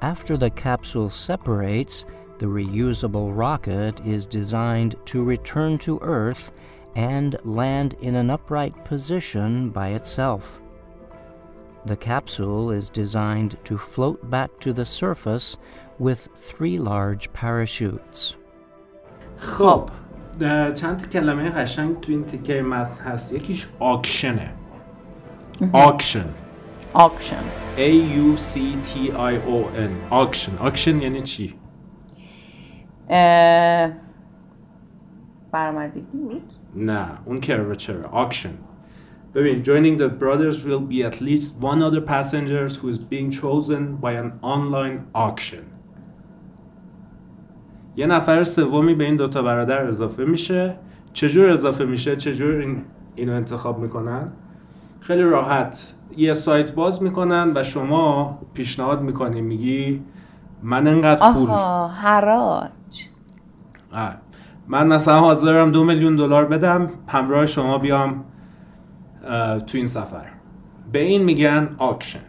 After 0.01 0.35
the 0.35 0.49
capsule 0.49 1.09
separates, 1.09 2.05
the 2.40 2.46
reusable 2.46 3.30
rocket 3.34 4.00
is 4.04 4.26
designed 4.26 4.94
to 5.06 5.22
return 5.22 5.78
to 5.78 5.98
Earth 6.02 6.52
and 6.94 7.36
land 7.44 7.94
in 8.00 8.14
an 8.14 8.30
upright 8.30 8.84
position 8.84 9.70
by 9.70 9.88
itself. 9.88 10.60
The 11.86 11.96
capsule 11.96 12.70
is 12.72 12.88
designed 12.90 13.56
to 13.64 13.78
float 13.78 14.30
back 14.30 14.50
to 14.60 14.72
the 14.72 14.84
surface 14.84 15.56
with 15.98 16.28
three 16.34 16.78
large 16.78 17.32
parachutes. 17.32 18.36
خب 19.38 19.90
اه، 20.40 20.72
چند 20.72 20.96
تا 20.96 21.06
کلمه 21.06 21.50
قشنگ 21.50 22.00
تو 22.00 22.12
این 22.12 22.24
تیکه 22.24 22.62
متن 22.62 23.04
هست 23.04 23.32
یکیش 23.32 23.66
آکشنه 23.78 24.54
آکشن 25.72 26.24
آکشن 26.92 27.42
A 27.76 27.90
U 28.24 28.36
C 28.36 28.54
T 28.82 29.12
I 29.12 29.34
O 29.36 29.68
N 29.76 29.90
آکشن 30.10 30.58
آکشن 30.58 31.02
یعنی 31.02 31.20
چی؟ 31.20 31.54
برآمدگی 35.51 36.17
بود؟ 36.17 36.51
نه 36.75 37.05
اون 37.25 37.39
کروچر 37.39 38.05
آکشن. 38.11 38.53
ببین 39.33 39.63
joining 39.63 39.99
the 39.99 40.09
brothers 40.23 40.65
will 40.65 40.91
be 40.91 41.03
at 41.11 41.21
least 41.21 41.63
one 41.63 41.81
other 41.81 42.01
passengers 42.01 42.75
who 42.75 42.89
is 42.89 42.97
being 42.97 43.31
chosen 43.31 43.97
by 44.01 44.13
an 44.13 44.31
online 44.41 44.99
auction. 45.15 45.63
یه 47.95 48.07
نفر 48.07 48.43
سومی 48.43 48.93
به 48.93 49.03
این 49.03 49.15
دوتا 49.15 49.41
برادر 49.41 49.87
اضافه 49.87 50.25
میشه. 50.25 50.75
چجور 51.13 51.49
اضافه 51.49 51.85
میشه؟ 51.85 52.15
چجور 52.15 52.55
این 52.55 52.81
اینو 53.15 53.33
انتخاب 53.33 53.79
می‌کنن؟ 53.79 54.31
خیلی 54.99 55.23
راحت. 55.23 55.95
یه 56.17 56.33
سایت 56.33 56.73
باز 56.73 57.03
می‌کنن 57.03 57.51
و 57.55 57.63
شما 57.63 58.39
پیشنهاد 58.53 59.01
می‌کنی 59.01 59.41
میگی 59.41 60.03
من 60.63 60.87
انقدر 60.87 61.33
پول 61.33 61.49
آها 61.49 61.87
حراج 61.87 62.69
آه. 63.93 64.13
من 64.67 64.87
مثلا 64.87 65.19
حاضرم 65.19 65.71
دو 65.71 65.83
میلیون 65.83 66.15
دلار 66.15 66.45
بدم 66.45 66.87
همراه 67.07 67.45
شما 67.45 67.77
بیام 67.77 68.23
تو 69.67 69.77
این 69.77 69.87
سفر. 69.87 70.25
به 70.91 70.99
این 70.99 71.23
میگن 71.23 71.69
آکشن. 71.77 72.19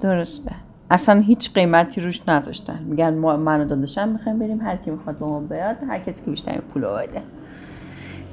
درسته. 0.00 0.52
اصلا 0.90 1.20
هیچ 1.20 1.52
قیمتی 1.52 2.00
روش 2.00 2.28
نذاشتن. 2.28 2.78
میگن 2.84 3.14
ما 3.14 3.36
من 3.36 3.60
و 3.60 3.64
داداشم 3.64 4.08
می‌خوایم 4.08 4.38
بریم 4.38 4.60
هر 4.60 4.76
کی 4.76 4.90
می‌خواد 4.90 5.18
با 5.18 5.28
ما 5.28 5.40
بیاد 5.40 5.76
هر 5.88 5.98
کسی 5.98 6.24
که 6.24 6.30
بیشتر 6.30 6.60
پول 6.74 6.82
بده. 6.82 7.22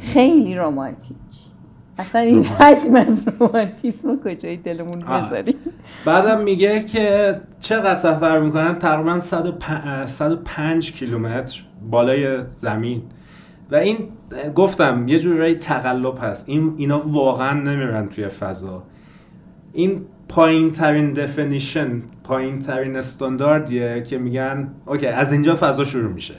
خیلی 0.02 0.56
رومانتیک 0.56 1.18
اصلا 1.98 2.22
این 2.22 2.46
حجم 2.46 2.96
از 2.96 3.28
رومانتیسم 3.28 4.08
رو 4.08 4.18
کجای 4.26 4.58
دلمون. 4.58 5.00
بذاریم؟ 5.00 5.56
بعدم 6.06 6.42
میگه 6.42 6.84
که 6.84 7.36
چقدر 7.60 7.96
سفر 7.96 8.40
می‌کنن؟ 8.40 8.76
تقریبا 8.76 9.20
105 9.20 10.10
105 10.10 10.92
کیلومتر. 10.94 11.64
بالای 11.90 12.44
زمین. 12.58 13.02
و 13.72 13.76
این 13.76 13.98
گفتم 14.56 15.08
یه 15.08 15.20
جورایی 15.20 15.56
تقلب 15.56 16.18
هست. 16.22 16.50
این 16.50 16.74
اینا 16.78 17.00
واقعا 17.08 17.60
نمیرن 17.60 18.10
توی 18.10 18.28
فضا. 18.28 18.84
این 19.74 20.02
پایین 20.30 20.72
ترین 20.72 21.14
دفنیشن 21.14 22.02
پایین 22.24 22.60
ترین 22.60 22.98
استانداردیه 22.98 24.04
که 24.04 24.18
میگن 24.18 24.68
اوکی 24.86 25.08
از 25.08 25.34
اینجا 25.34 25.58
فضا 25.60 25.84
شروع 25.84 26.12
میشه. 26.12 26.36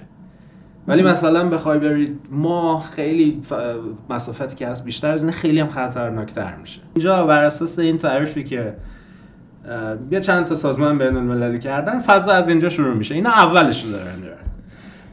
ولی 0.88 1.02
مثلا 1.02 1.48
بخوای 1.48 1.78
بری 1.78 2.18
ما 2.30 2.80
خیلی 2.80 3.40
ف... 3.42 3.52
مسافتی 4.10 4.56
که 4.56 4.68
هست 4.68 4.84
بیشتر 4.84 5.10
از 5.10 5.22
این 5.22 5.32
خیلی 5.32 5.60
هم 5.60 5.68
خطرناکتر 5.68 6.56
میشه. 6.56 6.80
اینجا 6.94 7.26
بر 7.26 7.44
اساس 7.44 7.78
این 7.78 7.98
تعریفی 7.98 8.44
که 8.44 8.74
یه 10.10 10.20
چند 10.20 10.44
تا 10.44 10.54
سازمان 10.54 10.98
بین 10.98 11.16
المللی 11.16 11.58
کردن 11.58 11.98
فضا 11.98 12.32
از 12.32 12.48
اینجا 12.48 12.68
شروع 12.68 12.94
میشه. 12.94 13.14
اینا 13.14 13.30
اولش 13.30 13.84
رو 13.84 13.90
دارن 13.90 14.22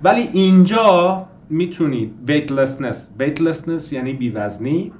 ولی 0.04 0.22
اینجا 0.22 1.22
می‌تونید 1.50 2.14
weightlessness 2.28 2.98
weightlessness 3.20 3.94
یعنی 3.94 4.14
بیوزنی 4.14 4.92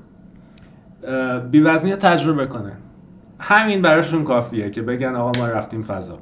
بیوزنی 1.52 1.92
رو 1.92 1.98
تجربه 1.98 2.46
کنن 2.46 2.78
همین 3.40 3.82
براشون 3.82 4.24
کافیه 4.24 4.70
که 4.70 4.82
بگن 4.82 5.16
آقا 5.16 5.40
ما 5.40 5.48
رفتیم 5.48 5.82
فضا. 5.82 6.20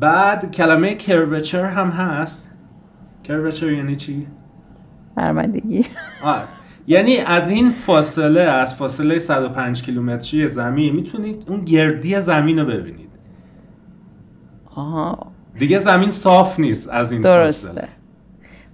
بعد 0.00 0.50
کلمه 0.50 0.94
کروچر 0.94 1.64
هم 1.64 1.90
هست. 1.90 2.52
کروچر 3.24 3.72
یعنی 3.72 3.96
چی؟ 3.96 4.26
برمندگی. 5.14 5.84
یعنی 6.88 7.16
از 7.16 7.50
این 7.50 7.70
فاصله 7.70 8.40
از 8.40 8.74
فاصله 8.74 9.18
105 9.18 9.82
کیلومتری 9.82 10.48
زمین 10.48 10.96
می‌تونید 10.96 11.44
اون 11.48 11.64
گردی 11.64 12.20
زمین 12.20 12.58
رو 12.58 12.66
ببینید. 12.66 13.10
آها. 14.74 15.35
دیگه 15.58 15.78
زمین 15.78 16.10
صاف 16.10 16.60
نیست 16.60 16.88
از 16.90 17.12
این 17.12 17.20
درسته. 17.20 17.68
فاصله. 17.68 17.88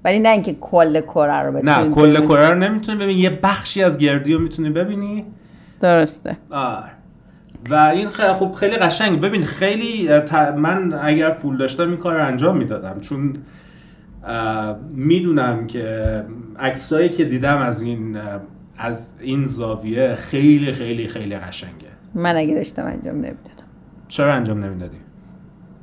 ولی 0.05 0.19
نه 0.19 0.29
اینکه 0.29 0.57
کل 0.61 1.01
کره 1.01 1.43
رو 1.43 1.53
نه 1.53 1.63
بتونیم 1.63 1.93
کل. 1.93 2.21
کره 2.27 2.49
رو 2.49 2.55
نمی‌تونی 2.55 2.99
ببینی 2.99 3.21
یه 3.21 3.39
بخشی 3.43 3.83
از 3.83 3.99
گردی 3.99 4.35
رو 4.35 4.41
می‌تونی 4.41 4.71
ببینی. 4.71 5.25
درسته. 5.81 6.37
آره. 6.51 6.91
و 7.71 7.75
این 7.75 8.09
خیلی 8.09 8.33
خب 8.33 8.53
خیلی 8.53 8.77
قشنگ. 8.77 9.21
ببین 9.21 9.45
خیلی 9.45 10.09
من 10.57 11.01
اگر 11.03 11.31
پول 11.31 11.57
داشتم 11.57 11.89
این 11.89 11.97
کار 11.97 12.15
رو 12.15 12.27
انجام 12.27 12.57
می‌دادم. 12.57 13.01
چون 13.01 13.37
می‌دونم 14.91 15.67
که 15.67 16.03
عکسایی 16.59 17.09
که 17.09 17.25
دیدم 17.25 17.59
از 17.59 17.83
این 17.83 18.19
از 18.79 19.15
این 19.21 19.47
زاویه 19.47 20.15
خیلی 20.15 20.73
خیلی 20.73 21.09
خیلی 21.09 21.37
قشنگه. 21.37 21.87
من 22.15 22.37
اگه 22.37 22.55
داشتم 22.55 22.87
انجام 22.87 23.15
نمی‌دادم. 23.15 23.67
چرا 24.09 24.35
انجام 24.35 24.65
نمی‌دادی؟ 24.65 24.97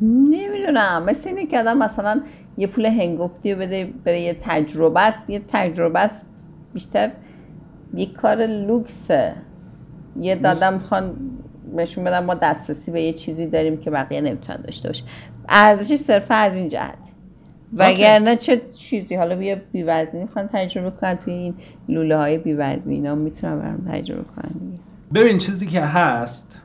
نمی‌دونم. 0.02 1.04
مثل 1.04 1.30
اینه 1.30 1.46
که 1.46 1.60
آدم 1.60 1.78
مثلا 1.78 2.22
یه 2.58 2.68
پول 2.68 2.86
هنگفتی 2.86 3.54
رو 3.54 3.60
بده 3.60 3.94
بره 4.06 4.22
یه 4.22 4.38
تجربه 4.42 5.02
است. 5.02 5.30
یه 5.30 5.42
تجربه 5.48 6.00
است 6.00 6.26
بیشتر 6.74 7.12
یک 7.94 8.14
کار 8.14 8.46
لوکسه. 8.46 9.34
یه 10.20 10.36
دادم 10.36 10.74
می‌خوان 10.74 11.16
بهشون 11.76 12.04
بدم 12.04 12.26
ما 12.26 12.34
دسترسی 12.34 12.92
به 12.92 13.02
یه 13.02 13.14
چیزی 13.14 13.48
داریم 13.48 13.78
که 13.78 13.92
بقیه 13.92 14.22
نمی‌تونن 14.22 14.62
داشته 14.62 14.90
باشه. 14.90 15.04
ارزشش 15.50 15.96
صرفا 15.96 16.36
از 16.36 16.58
این 16.58 16.70
جهت. 16.70 16.98
وگرنه 17.74 18.36
چه 18.36 18.62
چیزی؟ 18.78 19.16
حالا 19.16 19.36
بیا 19.36 19.58
بیوزنی 19.72 20.22
می‌خوان 20.22 20.50
تجربه 20.54 20.92
کنن 21.02 21.16
توی 21.16 21.34
این 21.34 21.54
لوله 21.90 22.18
های 22.18 22.38
بیوزنی 22.38 22.94
اینا 22.94 23.16
می‌تونن 23.16 23.60
برام 23.60 23.88
تجربه 23.92 24.24
کنن. 24.24 24.52
ببین 25.16 25.38
چیزی 25.38 25.68
که 25.68 25.82
هست 25.82 26.62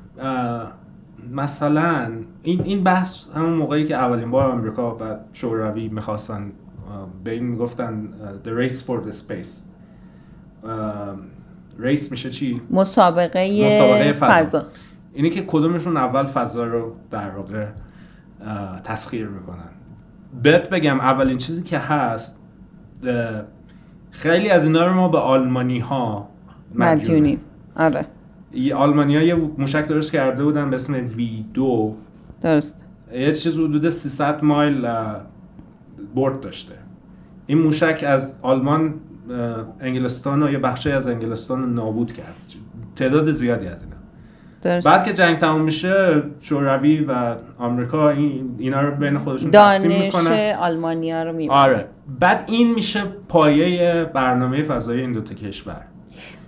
مثلا 1.32 2.12
این 2.44 2.62
این 2.64 2.84
بحث 2.84 3.24
همون 3.34 3.52
موقعی 3.52 3.84
که 3.84 3.94
اولین 3.96 4.30
بار 4.30 4.50
آمریکا 4.50 4.96
و 4.96 5.16
شوروی 5.32 5.88
می‌خواستن 5.88 6.52
به 7.24 7.30
این 7.30 7.44
می‌گفتن 7.44 8.08
the 8.44 8.48
race 8.48 8.80
for 8.80 9.06
the 9.06 9.12
space. 9.12 9.62
ریس 11.78 12.10
میشه 12.10 12.30
چی؟ 12.30 12.60
مسابقه, 12.70 13.66
مسابقه 13.66 14.12
فضا. 14.12 14.46
فضا. 14.46 14.66
اینه 15.12 15.30
که 15.30 15.44
کدومشون 15.46 15.96
اول 15.96 16.24
فضا 16.24 16.64
رو 16.64 16.92
در 17.10 17.30
واقع 17.30 17.66
تسخیر 18.84 19.26
می‌کنن. 19.26 19.70
بهت 20.42 20.68
بگم 20.68 21.00
اولین 21.00 21.36
چیزی 21.36 21.62
که 21.62 21.78
هست 21.78 22.40
خیلی 24.10 24.50
از 24.50 24.64
اینا 24.64 24.86
رو 24.86 24.94
ما 24.94 25.08
به 25.08 25.18
آلمانی 25.18 25.78
ها 25.78 26.28
مدیونی 26.74 27.38
آره. 27.76 28.06
آلمانی 28.76 29.16
ها 29.16 29.22
یه 29.22 29.34
موشک 29.34 29.86
درست 29.86 30.12
کرده 30.12 30.44
بودن 30.44 30.70
به 30.70 30.76
اسم 30.76 30.94
وی 31.16 31.44
دو. 31.54 31.96
درست. 32.44 32.84
یه 33.12 33.32
چیز 33.32 33.54
حدود 33.54 33.90
300 33.90 34.44
مایل 34.44 34.88
برد 36.14 36.40
داشته. 36.40 36.74
این 37.46 37.58
موشک 37.58 38.04
از 38.08 38.36
آلمان 38.42 38.94
انگلستان 39.80 40.42
و 40.42 40.50
یه 40.50 40.58
بخشی 40.58 40.92
از 40.92 41.08
انگلستان 41.08 41.60
رو 41.60 41.66
نابود 41.66 42.12
کرد. 42.12 42.34
تعداد 42.96 43.30
زیادی 43.30 43.66
از 43.66 43.84
اینا. 43.84 43.96
درست. 44.62 44.86
بعد 44.86 45.04
که 45.04 45.12
جنگ 45.12 45.38
تموم 45.38 45.60
میشه 45.60 46.22
شوروی 46.40 47.04
و 47.04 47.36
آمریکا 47.58 48.10
این 48.10 48.54
اینا 48.58 48.80
رو 48.80 48.96
بین 48.96 49.18
خودشون 49.18 49.50
تقسیم 49.50 49.90
دانش 49.90 50.04
می‌کنن. 50.04 50.54
آلمانیا 50.54 51.22
رو 51.22 51.32
می‌برن 51.32 51.58
آره. 51.58 51.86
بعد 52.20 52.44
این 52.46 52.74
میشه 52.74 53.02
پایه 53.28 54.04
برنامه 54.04 54.62
فضایی 54.62 55.00
این 55.00 55.12
دوتا 55.12 55.34
کشور. 55.34 55.80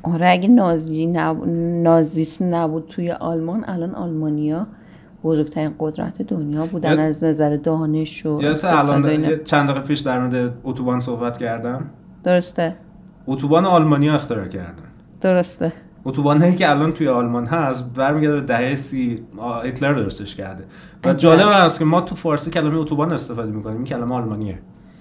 آره 0.03 0.29
اگه 0.29 0.49
نازی 0.49 1.07
نب... 1.07 1.45
نازیسم 1.83 2.55
نبود 2.55 2.87
توی 2.89 3.11
آلمان 3.11 3.65
الان 3.67 3.95
آلمانیا 3.95 4.67
بزرگترین 5.27 5.75
قدرت 5.79 6.23
دنیا 6.23 6.67
بودن 6.67 6.99
از 6.99 7.25
نظر 7.25 7.57
دانش 7.57 8.27
و 8.27 8.43
یادت 8.43 8.65
الان 8.65 9.39
چند 9.45 9.69
دقیقه 9.69 9.87
پیش 9.87 10.01
در 10.01 10.21
مورد 10.21 10.55
اتوبان 10.65 11.01
صحبت 11.01 11.39
کردم. 11.39 11.91
درسته. 12.25 12.77
اتوبان 13.27 13.65
آلمانیا 13.65 14.15
اختراع 14.15 14.49
کردن. 14.49 14.85
درسته. 15.21 15.73
اتوبان 16.05 16.41
هایی 16.41 16.55
که 16.55 16.71
الان 16.71 16.93
توی 16.93 17.09
آلمان 17.09 17.47
هست 17.47 17.95
برمیگرده 17.95 18.41
به 18.41 18.47
دهه 18.47 18.75
سی 18.75 19.23
هیتلر 19.65 19.93
درستش 19.93 20.37
کرده. 20.37 20.65
و. 21.05 21.15
جالب 21.15 21.47
است 21.49 21.79
که 21.79 21.85
ما 21.85 22.01
تو 22.01 22.15
فارسی 22.15 22.51
کلمه 22.51 22.77
اتوبان 22.77 23.13
استفاده 23.13 23.51
می‌کنیم 23.51 23.77
این 23.77 23.85
کلمه 23.85 24.15
آلمانیه. 24.15 24.59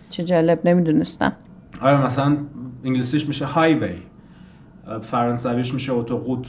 چه 0.10 0.24
جالب 0.24 0.60
نمی‌دونستم. 0.68 1.34
آره 1.82 2.06
مثلا 2.06 2.38
انگلیسیش 2.84 3.28
میشه 3.28 3.46
هایوی 3.46 3.96
فرانسویش 5.02 5.74
میشه 5.74 5.94
اتوقوت 5.94 6.48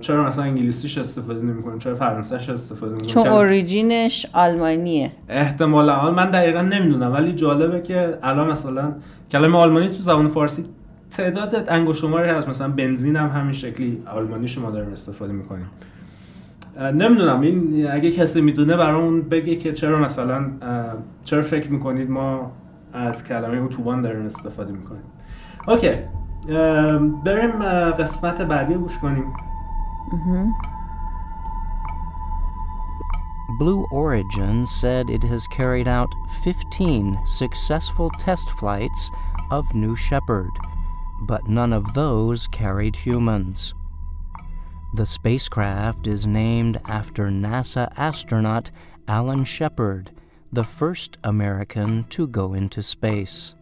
چرا 0.00 0.26
مثلا 0.26 0.44
انگلیسیش 0.44 0.98
استفاده 0.98 1.40
نمی‌کنیم؟ 1.40 1.78
چرا 1.78 1.94
فرانسهش 1.94 2.50
استفاده 2.50 2.92
می‌کنیم 2.92 3.10
چون 3.10 3.26
اوریجینش 3.26 4.26
آلمانیه. 4.32 5.12
احتمالا. 5.28 6.10
من 6.10 6.30
دقیقا 6.30 6.62
نمی‌دونم 6.62 7.12
ولی 7.12 7.32
جالبه 7.32 7.80
که 7.80 8.18
الان 8.22 8.50
مثلا 8.50 8.92
کلمه 9.30 9.58
آلمانی 9.58 9.88
تو 9.88 9.94
زبان 9.94 10.28
فارسی 10.28 10.64
تعداد 11.10 11.64
انگشت 11.68 12.00
شماری 12.00 12.30
هست. 12.30 12.48
مثلا 12.48 12.68
بنزین 12.68 13.16
هم 13.16 13.28
همین 13.28 13.52
شکلی 13.52 14.02
آلمانی 14.06 14.48
شما 14.48 14.70
داریم 14.70 14.92
استفاده 14.92 15.32
می‌کنیم. 15.32 15.66
نمی‌دونم. 16.80 17.40
این 17.40 17.86
اگه 17.90 18.10
کسی 18.10 18.40
می‌دونه 18.40 18.76
برامون 18.76 19.22
بگه 19.22 19.56
که 19.56 19.72
چرا 19.72 19.98
مثلا 19.98 20.46
چرا 21.24 21.42
فکر 21.42 21.72
می‌کنید 21.72 22.10
ما 22.10 22.52
از 22.92 23.24
کلمه 23.24 23.62
اتوبان 23.62 24.02
داریم 24.02 24.26
استفاده 24.26 24.72
می‌کنیم. 24.72 25.02
اوکی. 25.68 25.90
بریم 27.23 27.61
اه، 27.61 27.91
قسمت 27.91 28.41
بعدی 28.41 28.73
رو 28.73 28.79
گوش 28.79 28.97
کنیم 28.97 29.33
Blue 33.59 33.85
Origin 33.91 34.65
said 34.65 35.09
it 35.09 35.23
has 35.23 35.45
carried 35.47 35.87
out 35.87 36.11
15 36.43 37.19
successful 37.25 38.09
test 38.11 38.49
flights 38.51 39.11
of 39.51 39.75
New 39.75 39.95
Shepard, 39.97 40.51
but 41.27 41.49
none 41.49 41.73
of 41.73 41.93
those 41.93 42.47
carried 42.47 42.95
humans. 42.95 43.73
The 44.93 45.05
spacecraft 45.05 46.07
is 46.07 46.25
named 46.25 46.79
after 46.87 47.25
NASA 47.25 47.91
astronaut 47.97 48.71
Alan 49.07 49.43
Shepard, 49.43 50.11
the 50.53 50.63
first 50.63 51.17
American 51.23 52.05
to 52.05 52.27
go 52.27 52.53
into 52.53 52.81
space. 52.81 53.53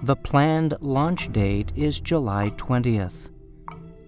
The 0.00 0.16
planned 0.16 0.74
launch 0.80 1.30
date 1.32 1.72
is 1.76 2.00
July 2.00 2.50
20th. 2.56 3.30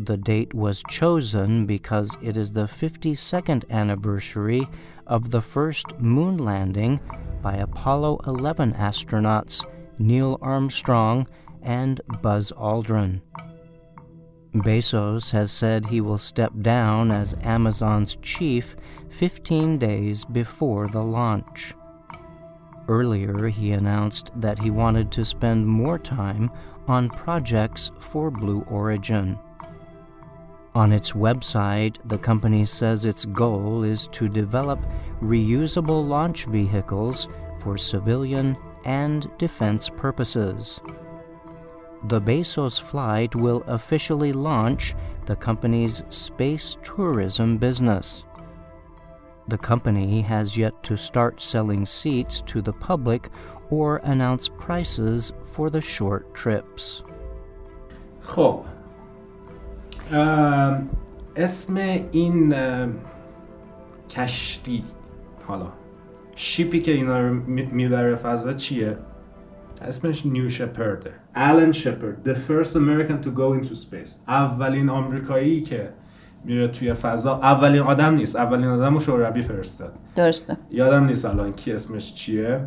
The 0.00 0.16
date 0.16 0.52
was 0.52 0.82
chosen 0.88 1.66
because 1.66 2.16
it 2.20 2.36
is 2.36 2.52
the 2.52 2.64
52nd 2.64 3.70
anniversary 3.70 4.66
of 5.06 5.30
the 5.30 5.40
first 5.40 5.86
moon 6.00 6.38
landing 6.38 6.98
by 7.42 7.56
Apollo 7.56 8.22
11 8.26 8.72
astronauts 8.72 9.64
Neil 9.98 10.38
Armstrong 10.42 11.28
and 11.62 12.00
Buzz 12.20 12.50
Aldrin. 12.56 13.20
Bezos 14.52 15.30
has 15.30 15.52
said 15.52 15.86
he 15.86 16.00
will 16.00 16.18
step 16.18 16.52
down 16.60 17.12
as 17.12 17.34
Amazon's 17.42 18.16
chief 18.22 18.74
15 19.10 19.78
days 19.78 20.24
before 20.24 20.88
the 20.88 21.02
launch. 21.02 21.74
Earlier, 22.88 23.48
he 23.48 23.72
announced 23.72 24.30
that 24.36 24.58
he 24.58 24.70
wanted 24.70 25.10
to 25.12 25.24
spend 25.24 25.66
more 25.66 25.98
time 25.98 26.50
on 26.86 27.08
projects 27.08 27.90
for 27.98 28.30
Blue 28.30 28.60
Origin. 28.68 29.38
On 30.74 30.92
its 30.92 31.12
website, 31.12 31.96
the 32.04 32.18
company 32.18 32.64
says 32.64 33.04
its 33.04 33.24
goal 33.24 33.84
is 33.84 34.08
to 34.08 34.28
develop 34.28 34.84
reusable 35.22 36.06
launch 36.06 36.46
vehicles 36.46 37.28
for 37.58 37.78
civilian 37.78 38.56
and 38.84 39.30
defense 39.38 39.88
purposes. 39.88 40.80
The 42.08 42.20
Bezos 42.20 42.78
flight 42.78 43.34
will 43.34 43.62
officially 43.66 44.32
launch 44.32 44.94
the 45.24 45.36
company's 45.36 46.02
space 46.10 46.76
tourism 46.82 47.56
business. 47.56 48.26
The 49.47 49.57
company 49.57 50.21
has 50.21 50.57
yet 50.57 50.73
to 50.83 50.95
start 50.95 51.41
selling 51.41 51.85
seats 51.85 52.41
to 52.51 52.61
the 52.61 52.73
public 52.73 53.29
or 53.71 53.97
announce 54.03 54.47
prices 54.47 55.33
for 55.53 55.69
the 55.69 55.81
short 55.81 56.33
trips. 56.35 57.03
خب 58.21 58.59
ام، 60.13 60.89
اسم 61.35 61.77
این 62.11 62.53
ام، 62.55 62.93
کشتی 64.09 64.83
حالا 65.47 65.67
شیپی 66.35 66.81
که 66.81 66.91
اینا 66.91 67.19
رو 67.19 67.33
می- 67.33 67.65
میبره 67.71 68.15
فضا 68.15 68.53
چیه؟ 68.53 68.97
اسمش 69.81 70.25
نیو 70.25 70.49
شپرده 70.49 71.11
آلن 71.35 71.71
شپرد 71.71 72.33
The 72.33 72.37
first 72.37 72.75
American 72.75 73.23
to 73.25 73.29
go 73.31 73.53
into 73.61 73.75
space 73.75 74.09
اولین 74.27 74.89
آمریکایی 74.89 75.61
که 75.61 75.89
میره 76.44 76.68
توی 76.68 76.94
فضا. 76.94 77.34
اولین 77.34 77.80
آدم 77.80 78.14
نیست. 78.14 78.36
اولین 78.36 78.66
آدم 78.66 78.94
رو 78.94 79.00
شوروی 79.00 79.42
فرستاد. 79.42 79.92
درسته. 80.16 80.56
یادم 80.70 81.04
نیست 81.04 81.24
الان 81.24 81.52
کی 81.52 81.72
اسمش 81.72 82.14
چیه. 82.14 82.60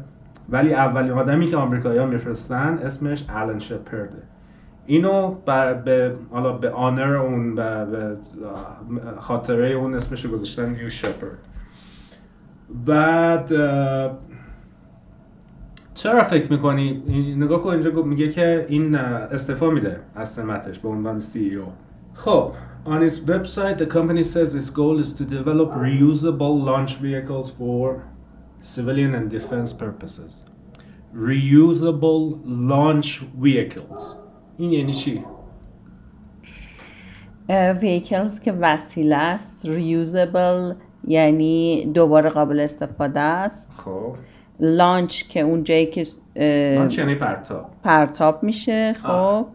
ولی 0.50 0.74
اولین 0.74 1.12
آدمی 1.12 1.48
که 1.48 1.58
آمریکایی‌ها 1.58 2.06
میفرستن 2.06 2.80
اسمش 2.84 3.26
آلن 3.30 3.60
شپرده 3.60 4.22
اینو 4.86 5.36
بر 5.46 5.74
به 5.74 6.16
حالا 6.32 6.52
به 6.52 6.70
آنر 6.70 7.16
اون 7.16 7.56
به, 7.56 7.86
به 7.86 8.18
خاطره 9.20 9.70
اون 9.70 9.94
اسمش 9.94 10.26
رو 10.26 10.32
گذاشتن 10.32 10.70
نیو 10.70 10.90
شپرد. 10.90 11.38
بعد 12.86 13.52
چرا 15.94 16.24
فکر 16.24 16.52
می‌کنی؟ 16.52 17.04
نگاه 17.38 17.62
کن 17.62 17.70
اینجا 17.70 17.92
میگه 18.02 18.30
که 18.30 18.66
این 18.70 18.96
استعفا 18.96 19.70
میده 19.70 20.00
از 20.16 20.30
سمتش 20.30 20.80
به 20.80 20.90
عنوان 20.90 21.20
سی 21.20 21.56
او 21.56 21.72
خب 22.14 22.52
On 22.88 23.04
its 23.04 23.20
website, 23.20 23.78
the 23.80 23.86
company 23.86 24.24
says 24.24 24.56
its 24.56 24.70
goal 24.70 24.98
is 24.98 25.12
to 25.12 25.26
develop 25.26 25.72
reusable 25.72 26.56
launch 26.70 26.96
vehicles 26.96 27.52
for 27.52 28.08
civilian 28.62 29.14
and 29.14 29.30
defense 29.30 29.74
purposes. 29.74 30.46
Reusable 31.14 32.40
launch 32.46 33.10
vehicles. 33.20 34.16
این 34.58 34.72
یعنی 34.72 34.94
چی؟ 34.94 35.24
vehicles 37.82 38.40
که 38.40 38.52
وسیله 38.52 39.16
است 39.16 39.66
reusable 39.66 40.74
یعنی 41.08 41.86
دوباره 41.94 42.30
قابل 42.30 42.60
استفاده 42.60 43.20
است 43.20 43.82
خب 43.86 44.16
launch 44.60 45.24
که 45.24 45.40
اون 45.40 45.64
جایی 45.64 45.86
که 45.86 46.04
launch 46.76 46.98
یعنی 46.98 47.16
پرتاب 47.16 47.70
پرتاب 47.84 48.44
میشه 48.44 48.94
خب 48.94 49.46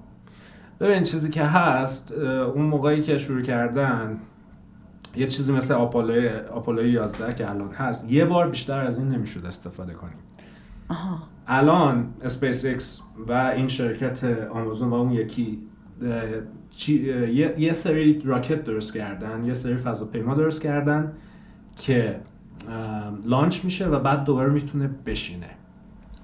ببین 0.82 1.02
چیزی 1.02 1.30
که 1.30 1.42
هست 1.42 2.12
اون 2.54 2.64
موقعی 2.64 3.02
که 3.02 3.18
شروع 3.18 3.42
کردن 3.42 4.18
یه 5.16 5.26
چیزی 5.26 5.52
مثل 5.52 5.74
آپولو 5.74 6.30
آپولو 6.52 6.86
11 6.86 7.34
که 7.34 7.50
الان 7.50 7.72
هست 7.72 8.10
یه 8.10 8.24
بار 8.24 8.48
بیشتر 8.48 8.80
از 8.80 8.98
این 8.98 9.08
نمی‌شد 9.08 9.46
استفاده 9.46 9.92
کنیم 9.92 10.14
آها. 10.88 11.18
الان 11.46 12.14
اسپیس 12.24 12.64
اکس 12.64 13.00
و 13.28 13.32
این 13.32 13.68
شرکت 13.68 14.24
آمازون 14.48 14.90
و 14.90 14.94
اون 14.94 15.10
یکی 15.12 15.58
یه 17.58 17.72
سری 17.72 18.22
راکت 18.24 18.64
درست 18.64 18.94
کردن 18.94 19.44
یه 19.44 19.54
سری 19.54 19.76
فضاپیما 19.76 20.34
درست 20.34 20.62
کردن 20.62 21.12
که 21.76 22.20
launch 23.24 23.64
میشه 23.64 23.88
و 23.88 23.98
بعد 23.98 24.24
دوباره 24.24 24.50
می‌تونه 24.50 24.90
بشینه. 25.06 25.50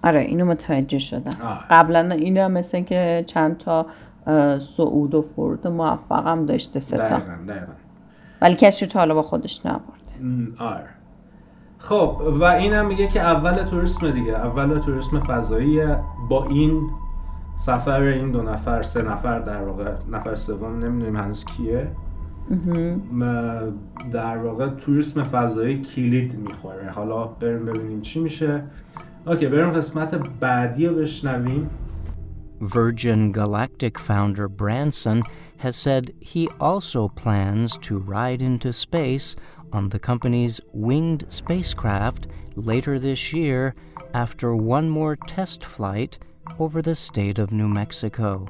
آره 0.05 0.21
اینو 0.21 0.45
متوجه 0.45 0.99
شدم. 0.99 1.59
قبلا 1.71 2.11
اینو 2.11 2.49
مثل 2.49 2.81
که 2.81 3.25
چند 3.27 3.57
تا 3.57 3.87
صعود 4.59 5.15
و 5.15 5.23
فرود 5.23 5.67
موفقم 5.67 6.47
داشته 6.47 6.81
ستا 6.81 6.97
دقیقا 6.97 7.73
ولی 8.43 8.55
کسی 8.55 8.87
تا 8.87 8.99
حالا 8.99 9.15
با 9.15 9.23
خودش 9.23 9.67
نبرده 9.67 10.63
آره. 10.65 10.89
خب 11.79 12.21
و 12.41 12.45
این 12.45 12.73
هم 12.73 12.87
میگه 12.87 13.09
که 13.09 13.21
اول 13.21 13.53
توریسم 13.53 14.11
دیگه. 14.11 14.33
اول 14.33 14.79
توریسم 14.79 15.21
فضایی. 15.21 15.81
با 16.29 16.47
این 16.47 16.91
سفر 17.59 18.01
این 18.01 18.31
دو 18.31 18.43
نفر 18.43 18.83
سه 18.83 19.03
نفر 19.03 19.39
در 19.39 19.63
واقع 19.63 19.93
نفر 20.11 20.35
سوم 20.35 20.79
نمی‌دونیم 20.79 21.17
هنوز 21.17 21.45
کیه. 21.45 21.89
در 24.13 24.39
واقع 24.39 24.69
توریسم 24.69 25.25
فضایی 25.25 25.83
کلید 25.83 26.39
می‌خوره. 26.39 26.91
حالا 26.91 27.25
بریم 27.25 27.67
ببینیم 27.67 28.01
چی 28.01 28.21
میشه. 28.21 28.63
اوکی 29.27 29.47
بریم 29.47 29.71
قسمت 29.71 30.15
بعدی 30.41 30.87
رو 30.87 30.95
بشنویم. 30.95 31.71
Virgin 32.61 33.33
Galactic 33.33 33.99
founder 33.99 34.49
Branson 34.49 35.23
has 35.59 35.77
said 35.77 36.15
he 36.21 36.49
also 36.61 37.09
plans 37.09 37.77
to 37.79 37.99
ride 37.99 38.43
into 38.43 38.73
space 38.73 39.37
on 39.73 39.89
the 39.89 39.99
company's 39.99 40.61
winged 40.73 41.25
spacecraft 41.29 42.27
later 42.57 42.99
this 42.99 43.33
year 43.33 43.75
after 44.15 44.55
one 44.57 44.89
more 44.89 45.17
test 45.17 45.65
flight 45.65 46.19
over 46.59 46.83
the 46.83 46.95
state 46.95 47.39
of 47.39 47.53
New 47.53 47.69
Mexico. 47.69 48.47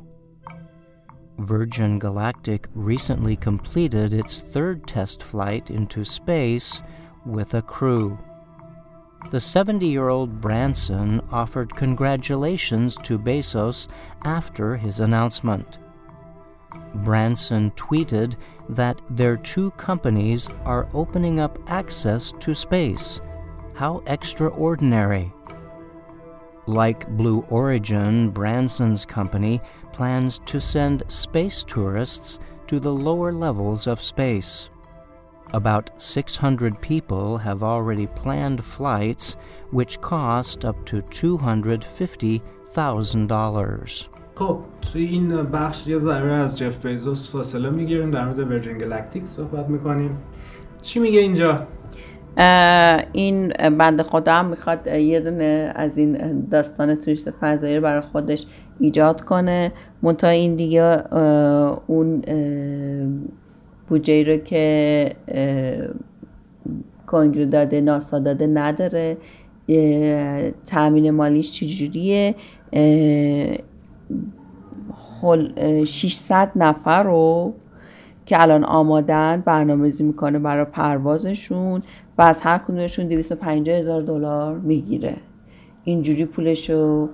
Virgin 1.39 1.99
Galactic 1.99 2.69
recently 2.75 3.37
completed 3.37 4.13
its 4.13 4.41
third 4.41 4.87
test 4.87 5.23
flight 5.23 5.71
into 5.71 6.05
space 6.05 6.83
with 7.25 7.55
a 7.55 7.63
crew. 7.63 8.19
The 9.31 9.41
70 9.41 9.87
year 9.87 10.09
old 10.09 10.41
Branson 10.41 11.21
offered 11.31 11.77
congratulations 11.77 12.97
to 13.03 13.19
Bezos 13.19 13.87
after 14.25 14.77
his 14.77 15.01
announcement. 15.01 15.79
Branson 16.95 17.71
tweeted 17.73 18.37
that 18.71 19.03
their 19.11 19.37
two 19.37 19.71
companies 19.73 20.49
are 20.65 20.89
opening 20.95 21.41
up 21.41 21.59
access 21.67 22.33
to 22.41 22.55
space. 22.55 23.21
How 23.75 24.03
extraordinary! 24.07 25.33
Like 26.67 27.09
Blue 27.17 27.41
Origin, 27.49 28.31
Branson's 28.31 29.05
company 29.05 29.61
plans 29.93 30.41
to 30.47 30.61
send 30.61 31.03
space 31.09 31.63
tourists 31.65 32.39
to 32.67 32.81
the 32.81 32.93
lower 32.93 33.33
levels 33.33 33.87
of 33.87 34.01
space. 34.01 34.71
About 35.53 35.91
600 35.97 36.81
people 36.81 37.39
have 37.39 37.63
already 37.63 38.07
planned 38.07 38.63
flights 38.63 39.37
which 39.73 40.01
cost 40.01 40.65
up 40.65 40.85
to 40.85 41.03
$250,000. 41.11 44.09
خب 44.35 44.59
توی 44.81 45.05
این 45.05 45.43
بخش 45.43 45.87
یه 45.87 45.99
ذره 45.99 46.33
از 46.33 46.59
جف 46.59 46.87
بیزوس 46.87 47.31
فاصله 47.31 47.71
می‌گیریم 47.71 48.11
در 48.11 48.25
مورد 48.25 48.39
ورجین 48.39 48.79
گلکتیک 48.79 49.25
صحبت 49.25 49.69
می‌کنیم. 49.69 50.19
چی 50.83 51.01
میگه 51.01 51.21
اینجا؟ 51.21 51.67
این 53.13 53.53
بند 53.79 54.03
خدا 54.03 54.33
هم 54.33 54.47
می‌خواد 54.47 54.87
یه 54.87 55.21
دونه 55.21 55.73
از 55.75 55.99
این 55.99 56.41
داستان 56.51 56.95
توریست 56.95 57.31
فضایی 57.31 57.77
رو 57.77 57.83
برای 57.83 58.01
خودش 58.01 58.47
ایجاد 58.81 59.21
کنه. 59.21 59.73
منتها 60.03 60.31
این 60.31 60.57
دیگه 60.57 61.15
اون 61.87 62.23
بودجه 63.89 64.23
رو 64.23 64.37
که 64.37 65.17
کنگره 67.07 67.47
داده 67.47 67.81
ناسا 67.81 68.19
داده 68.19 68.47
نداره. 68.47 69.17
تأمین 70.67 71.11
مالیش 71.11 71.53
چجوریه؟ 71.53 72.35
600 75.85 76.53
نفر 76.57 77.03
رو 77.03 77.55
که 78.27 78.43
الان 78.43 78.65
آمادن 78.65 79.43
برنامه‌ریزی 79.47 80.05
می‌کنه 80.05 80.39
برای 80.39 80.65
پروازشون 80.65 81.83
و 82.19 82.23
از 82.23 82.41
هر 82.41 82.59
کدومشون 82.59 83.09
250 83.09 83.77
هزار 83.77 84.03
دلار 84.03 84.59
می‌گیره. 84.59 85.17
اینجوری 85.85 86.25
پولشو 86.25 87.09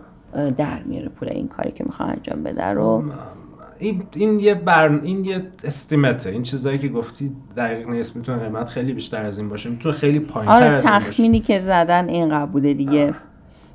در 0.56 0.82
میاره 0.82 1.08
پول 1.08 1.28
این 1.28 1.48
کاری 1.48 1.72
که 1.72 1.84
می‌خواد 1.84 2.10
انجام 2.10 2.42
بده 2.42 2.64
رو. 2.64 3.04
این 3.78 4.02
این 4.14 4.40
یه 4.40 4.54
بر 4.54 5.00
این 5.02 5.24
یه 5.24 5.42
استیمته 5.64 6.30
این 6.30 6.42
چیزایی 6.42 6.78
که 6.78 6.88
گفتی 6.88 7.32
دقیق 7.56 7.88
نیست 7.88 8.16
می‌تونه 8.16 8.38
قیمت 8.38 8.68
خیلی 8.68 8.92
بیشتر 8.92 9.22
از 9.22 9.38
این 9.38 9.48
باشه. 9.48 9.70
می‌تونه 9.70 9.94
خیلی 9.94 10.20
پایینتر 10.20 10.56
آره 10.56 10.66
از 10.66 10.86
این 10.86 10.94
باشه. 10.94 11.10
تخمینی 11.10 11.40
که 11.40 11.60
زدن 11.60 12.08
این 12.08 12.46
بوده 12.46 12.74
دیگه. 12.74 13.14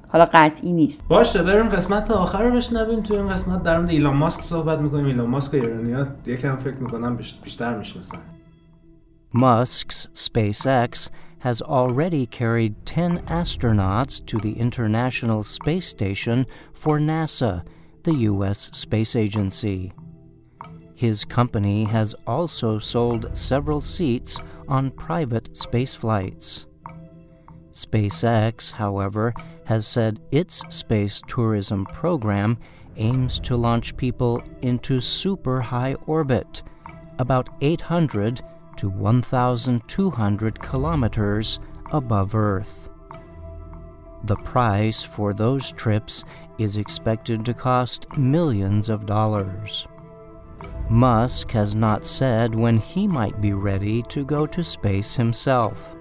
حالا 0.08 0.26
قطعی 0.34 0.72
نیست. 0.72 1.04
باشه 1.08 1.44
بریم 1.44 1.68
قسمت 1.70 2.12
آخر 2.12 2.44
رو 2.44 2.56
بشنویم. 2.56 3.02
توی 3.02 3.18
این 3.18 3.28
قسمت 3.28 3.64
در 3.64 3.78
مورد 3.80 3.90
ایلان 3.90 4.16
ماسک 4.16 4.42
صحبت 4.42 4.80
می‌کنیم. 4.80 5.06
ایلان 5.06 5.30
ماسک 5.30 5.54
ایرانیا 5.54 6.08
یکم 6.26 6.56
فکر 6.56 6.76
می‌کنم 6.76 7.18
بیشتر 7.44 7.78
می‌شناسن. 7.78 8.18
Musk's 9.36 10.08
SpaceX 10.28 11.10
has 11.48 11.62
already 11.62 12.26
carried 12.26 12.74
10 12.86 13.22
astronauts 13.42 14.20
to 14.30 14.40
the 14.40 14.54
International 14.66 15.44
Space 15.44 15.88
Station 15.96 16.46
for 16.74 17.00
NASA, 17.00 17.54
the 18.04 18.16
U.S. 18.16 18.70
space 18.74 19.16
agency. 19.16 19.94
His 20.96 21.24
company 21.24 21.86
has 21.86 22.14
also 22.28 22.80
sold 22.80 23.38
several 23.38 23.80
seats 23.82 24.40
on 24.68 24.92
private 24.92 25.56
space 25.56 25.96
flights. 25.96 26.66
SpaceX, 27.72 28.72
however, 28.72 29.34
has 29.66 29.88
said 29.88 30.20
its 30.32 30.64
space 30.70 31.22
tourism 31.28 31.86
program 31.86 32.58
aims 32.98 33.40
to 33.40 33.56
launch 33.56 33.96
people 33.96 34.44
into 34.62 35.00
super 35.00 35.62
high 35.62 35.94
orbit, 36.06 36.64
about 37.18 37.50
800 37.62 38.42
to 38.78 38.90
1,200 38.90 40.60
kilometers 40.60 41.60
above 41.92 42.36
Earth. 42.36 42.89
The 44.24 44.36
price 44.36 45.04
for 45.04 45.34
those 45.34 45.72
trips 45.72 46.26
is 46.58 46.78
expected 46.78 47.46
to 47.46 47.54
cost 47.54 48.06
millions 48.18 48.90
of 48.90 49.06
dollars. 49.06 49.88
Musk 50.90 51.52
has 51.52 51.76
not 51.76 52.06
said 52.06 52.54
when 52.56 52.78
he 52.78 53.08
might 53.08 53.40
be 53.40 53.54
ready 53.54 54.02
to 54.04 54.26
go 54.26 54.46
to 54.48 54.64
space 54.64 55.16
himself. 55.16 55.96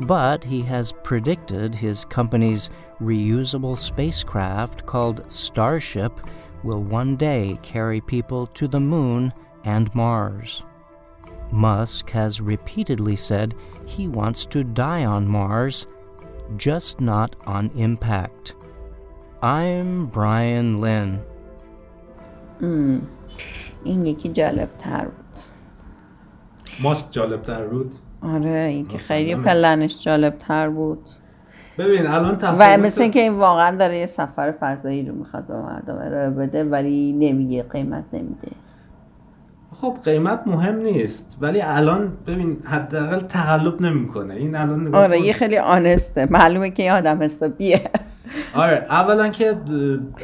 But 0.00 0.42
he 0.42 0.62
has 0.62 0.92
predicted 1.04 1.74
his 1.74 2.04
company's 2.04 2.68
reusable 3.00 3.78
spacecraft 3.78 4.84
called 4.84 5.30
Starship 5.30 6.20
will 6.64 6.82
one 6.82 7.16
day 7.16 7.58
carry 7.62 8.00
people 8.00 8.46
to 8.48 8.66
the 8.66 8.80
moon 8.80 9.32
and 9.64 9.94
Mars. 9.94 10.64
Musk 11.50 12.10
has 12.10 12.40
repeatedly 12.40 13.14
said 13.14 13.54
he 13.86 14.08
wants 14.08 14.46
to 14.46 14.64
die 14.64 15.04
on 15.04 15.28
Mars, 15.28 15.86
just 16.58 17.00
not 17.00 17.36
on 17.46 17.70
impact. 17.76 18.54
I'm 19.42 20.06
Brian 20.06 20.80
Lynn. 20.80 21.18
این 23.84 24.06
یکی 24.06 24.28
جالب 24.28 24.68
تر 24.78 25.04
بود. 25.04 25.40
ماسک 26.82 27.12
جالب 27.12 27.42
تر 27.42 27.66
بود 27.66 27.94
آره 28.22 28.50
این 28.50 28.86
که 28.88 28.98
خیلی 28.98 29.36
پلنش 29.36 30.04
جالب 30.04 30.38
تر 30.38 30.70
بود. 30.70 31.08
ببین 31.78 32.06
الان 32.06 32.38
و 32.58 32.76
مثل 32.76 33.02
اینکه 33.02 33.20
این 33.20 33.32
واقعا 33.32 33.76
داره 33.76 33.98
یه 33.98 34.06
سفر 34.06 34.52
فضایی 34.52 35.06
رو 35.06 35.14
می‌خواد 35.14 35.46
به 35.46 35.62
مردم 35.62 35.98
ارائه 35.98 36.30
بده 36.30 36.64
ولی 36.64 37.12
نمیگه 37.12 37.62
قیمت 37.62 38.04
نمیده. 38.12 38.48
خب 39.82 39.96
قیمت 40.04 40.42
مهم 40.46 40.76
نیست 40.76 41.38
ولی 41.40 41.60
الان 41.60 42.12
ببین 42.26 42.56
حداقل 42.64 43.18
تقلب 43.18 43.80
نمی‌کنه. 43.80 44.34
این 44.34 44.54
الان 44.54 44.86
نگاه 44.86 45.02
آره. 45.02 45.20
یه 45.20 45.32
خیلی 45.32 45.58
honest 45.58 46.18
ه 46.18 46.28
معلومه 46.30 46.70
که 46.70 46.82
این 46.82 46.92
آدم 46.92 47.22
حسابیه. 47.22 47.90
آره 48.54 48.86
اولا 48.90 49.28
که 49.28 49.48
اه، 49.48 49.56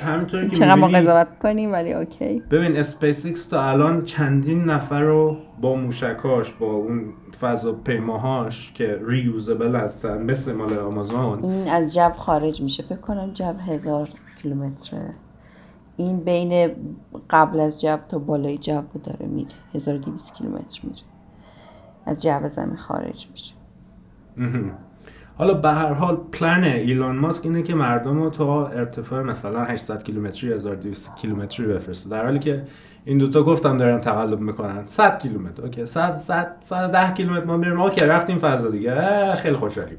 همینطوری 0.02 0.48
که 0.48 0.56
چقدر 0.56 0.74
ما 0.74 0.88
قضاوت 0.88 1.26
کنیم 1.42 1.72
ولی 1.72 1.92
اوکی. 1.92 2.42
ببین 2.50 2.76
اسپیس 2.76 3.26
ایکس 3.26 3.46
تا 3.46 3.62
الان 3.62 4.00
چندین 4.00 4.64
نفر 4.64 5.00
رو 5.00 5.36
با 5.60 5.74
موشکاش 5.74 6.52
با 6.52 6.66
اون 6.66 7.04
فضاپیماهاش 7.40 8.72
که 8.72 9.00
reusable 9.06 9.76
هستن 9.76 10.22
مثل 10.22 10.52
مال 10.52 10.78
آمازون. 10.78 11.44
این 11.44 11.70
از 11.70 11.94
جو 11.94 12.10
خارج 12.10 12.62
میشه. 12.62 12.82
فکر 12.82 13.00
کنم 13.00 13.30
جو 13.34 13.44
هزار 13.44 14.08
کیلومتره. 14.42 15.14
این 15.98 16.20
بین 16.20 16.70
قبل 17.30 17.60
از 17.60 17.80
جو 17.80 17.96
تا 18.08 18.18
بالای 18.18 18.58
جو 18.58 18.82
داره 19.04 19.26
میره. 19.26 19.48
1200 19.74 20.34
کیلومتر 20.34 20.80
میره. 20.82 21.02
از 22.06 22.22
جو 22.22 22.48
زمین 22.48 22.76
خارج 22.76 23.28
میشه. 23.30 23.54
حالا 25.38 25.54
به 25.54 25.68
هر 25.68 25.92
حال 25.92 26.16
پلن 26.16 26.64
ایلان 26.64 27.16
ماسک 27.16 27.46
اینه 27.46 27.62
که 27.62 27.74
مردم 27.74 28.22
رو 28.22 28.30
تا 28.30 28.66
ارتفاع 28.66 29.22
مثلا 29.22 29.64
800 29.64 30.02
کیلومتری 30.02 30.52
1200 30.52 31.16
کیلومتری 31.16 31.66
بفرسته. 31.66 32.10
در 32.10 32.24
حالی 32.24 32.38
که 32.38 32.64
این 33.04 33.18
دوتا 33.18 33.42
گفتم 33.42 33.78
دارن 33.78 33.98
تقلب 33.98 34.40
می‌کنن. 34.40 34.86
100 34.86 35.18
کیلومتر. 35.18 35.62
اوکی. 35.62 35.86
100 35.86 36.16
100 36.16 36.56
110 36.60 37.12
کیلومتر 37.12 37.46
ما 37.46 37.56
میریم. 37.56 37.80
اوکی 37.80 38.00
رفتیم 38.00 38.38
فضا 38.38 38.70
دیگه. 38.70 39.34
خیلی 39.34 39.56
خوشحالیم. 39.56 39.98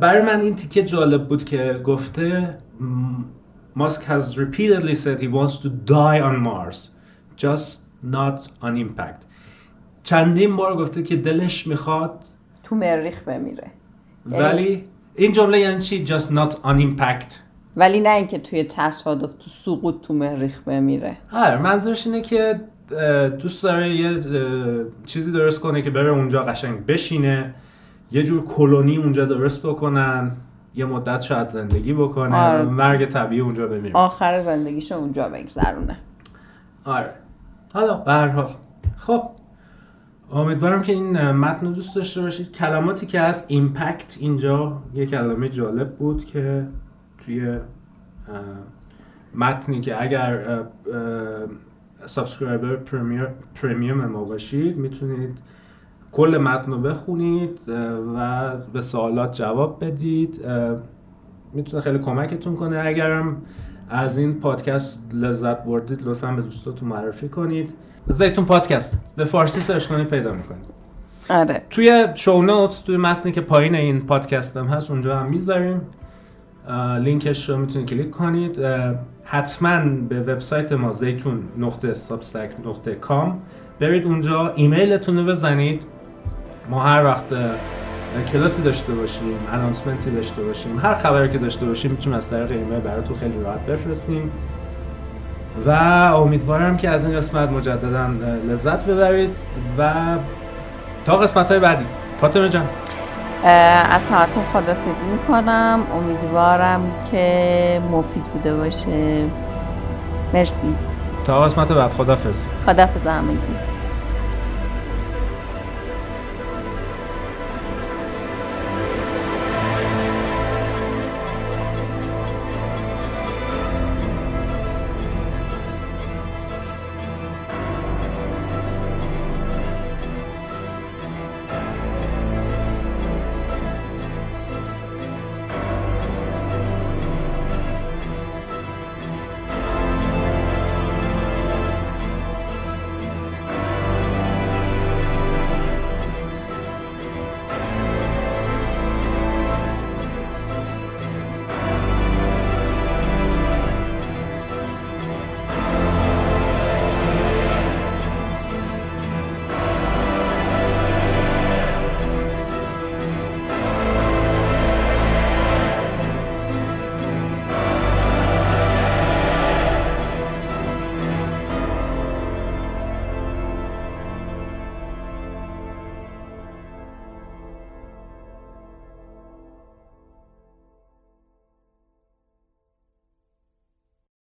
برای 0.00 0.22
من 0.22 0.40
این 0.40 0.56
تیکه 0.56 0.82
جالب 0.82 1.28
بود 1.28 1.44
که 1.44 1.80
گفته 1.84 2.58
ماسک 3.76 4.02
has 4.02 4.38
repeatedly 4.38 4.94
said 4.94 5.20
he 5.20 5.28
wants 5.28 5.58
to 5.58 5.68
die 5.68 6.20
on 6.20 6.36
Mars 6.42 6.90
just 7.36 7.80
not 8.02 8.48
on 8.62 8.76
impact. 8.76 9.26
چندین 10.02 10.56
بار 10.56 10.76
گفته 10.76 11.02
که 11.02 11.16
دلش 11.16 11.66
می‌خواد 11.66 12.24
تو 12.62 12.76
مریخ 12.76 13.22
بمیره. 13.22 13.70
ولی 14.26 14.84
این 15.14 15.32
جمله 15.32 15.60
یعنی 15.60 15.80
چی؟ 15.80 16.06
just 16.06 16.30
not 16.30 16.52
on 16.52 16.80
impact. 16.80 17.34
ولی 17.76 18.00
نه 18.00 18.08
اینکه 18.10 18.38
توی 18.38 18.64
تصادف 18.64 19.32
تو 19.32 19.50
سقوط 19.50 20.00
تو 20.02 20.14
مریخ 20.14 20.60
بمیره. 20.66 21.16
آره 21.32 21.62
منظورش 21.62 22.06
اینه 22.06 22.22
که 22.22 22.60
دوست 23.38 23.62
داره 23.62 23.96
یه 23.96 24.22
چیزی 25.06 25.32
درست 25.32 25.60
کنه 25.60 25.82
که 25.82 25.90
بره 25.90 26.10
اونجا 26.10 26.42
قشنگ 26.42 26.86
بشینه 26.86 27.54
یه 28.12 28.22
جور 28.22 28.44
کلونی 28.44 28.96
اونجا 28.96 29.24
درست 29.24 29.66
بکنن. 29.66 30.32
یه 30.76 30.84
مدت 30.84 31.20
شاید 31.20 31.46
زندگی 31.46 31.92
بکنه. 31.92 32.36
آره. 32.36 32.62
مرگ 32.62 33.06
طبیعی 33.06 33.40
اونجا 33.40 33.66
بمیره. 33.66 33.96
آخر 33.96 34.42
زندگیش 34.42 34.92
اونجا 34.92 35.28
بگذرونه. 35.28 35.96
آره. 36.84 37.10
حالا 37.72 37.96
به 37.96 38.44
خب. 38.96 39.22
امیدوارم 40.32 40.82
که 40.82 40.92
این 40.92 41.30
متن 41.30 41.66
رو 41.66 41.72
دوست 41.72 41.96
داشته 41.96 42.22
باشید. 42.22 42.52
کلماتی 42.52 43.06
که 43.06 43.20
هست 43.20 43.44
impact 43.48 44.16
اینجا 44.20 44.82
یه 44.94 45.06
کلمه 45.06 45.48
جالب 45.48 45.96
بود 45.96 46.24
که 46.24 46.66
توی 47.24 47.58
متنی 49.34 49.80
که 49.80 50.02
اگر 50.02 50.62
subscriber 52.06 52.76
premium 53.54 54.04
ما 54.06 54.24
باشید 54.24 54.76
می‌تونید 54.76 55.38
کل 56.16 56.38
متن 56.38 56.72
رو 56.72 56.78
بخونید 56.78 57.60
و 58.16 58.50
به 58.72 58.80
سوالات 58.80 59.36
جواب 59.36 59.84
بدید. 59.84 60.40
می‌تونه 61.52 61.82
خیلی 61.82 61.98
کمکتون 61.98 62.56
کنه. 62.56 62.78
اگرم 62.84 63.36
از 63.90 64.18
این 64.18 64.34
پادکست 64.34 65.10
لذت 65.12 65.64
بردید 65.64 66.02
لطفا 66.04 66.32
به 66.32 66.42
دوستاتون 66.42 66.88
معرفی 66.88 67.28
کنید. 67.28 67.74
زیتون 68.08 68.44
پادکست. 68.44 68.98
به 69.16 69.24
فارسی 69.24 69.60
سرچ 69.60 69.86
کنید 69.86 70.08
پیدا 70.08 70.32
می‌کنید. 70.32 70.66
آره. 71.30 71.62
توی 71.70 72.06
show 72.14 72.42
notes 72.42 72.80
توی 72.80 72.96
متنی 72.96 73.32
که 73.32 73.40
پایین 73.40 73.74
این 73.74 74.00
پادکست 74.00 74.56
هم 74.56 74.66
هست 74.66 74.90
اونجا 74.90 75.18
هم 75.18 75.26
می‌ذاریم. 75.26 75.80
لینکش 77.00 77.50
رو 77.50 77.56
می‌تونید 77.56 77.88
کلیک 77.88 78.10
کنید. 78.10 78.60
حتما 79.24 79.80
به 80.08 80.20
وبسایت 80.20 80.72
ما 80.72 80.92
زیتون 80.92 81.42
نقطه 81.58 81.94
Substack 81.94 82.50
نقطه 82.66 82.94
com 82.94 83.38
برید 83.80 84.04
اونجا 84.04 84.52
ایمیلتون 84.56 85.16
رو 85.18 85.24
بزنید. 85.24 85.86
ما 86.70 86.82
هر 86.82 87.04
وقت 87.04 87.24
کلاسی 88.32 88.62
داشته 88.62 88.92
باشیم 88.92 89.38
انانسمنتی 89.52 90.10
داشته 90.10 90.42
باشیم 90.42 90.78
هر 90.78 90.94
خبری 90.94 91.30
که 91.30 91.38
داشته 91.38 91.66
باشیم 91.66 91.90
می‌تونیم 91.90 92.16
از 92.16 92.30
طریق 92.30 92.50
ایمیل 92.50 92.80
براتون 92.80 93.16
خیلی 93.16 93.44
راحت 93.44 93.60
بفرستیم. 93.60 94.30
و 95.66 95.70
امیدوارم 96.16 96.76
که 96.76 96.88
از 96.88 97.06
این 97.06 97.16
قسمت 97.16 97.50
مجددا 97.50 98.06
لذت 98.48 98.84
ببرید 98.84 99.40
و 99.78 99.92
تا 101.06 101.16
قسمت 101.16 101.50
های 101.50 101.60
بعدی. 101.60 101.84
فاطمه 102.16 102.48
جان. 102.48 102.66
از 103.44 104.06
همتون 104.06 104.42
خدافزی 104.52 105.06
می‌کنم. 105.12 105.80
امیدوارم 105.94 106.80
که 107.10 107.82
مفید 107.92 108.24
بوده 108.24 108.54
باشه. 108.54 109.24
مرسی. 110.34 110.74
تا 111.24 111.40
قسمت 111.40 111.72
بعد. 111.72 111.90
خدافز 111.90 112.40
خدافز 112.66 113.06
همگی. 113.06 113.75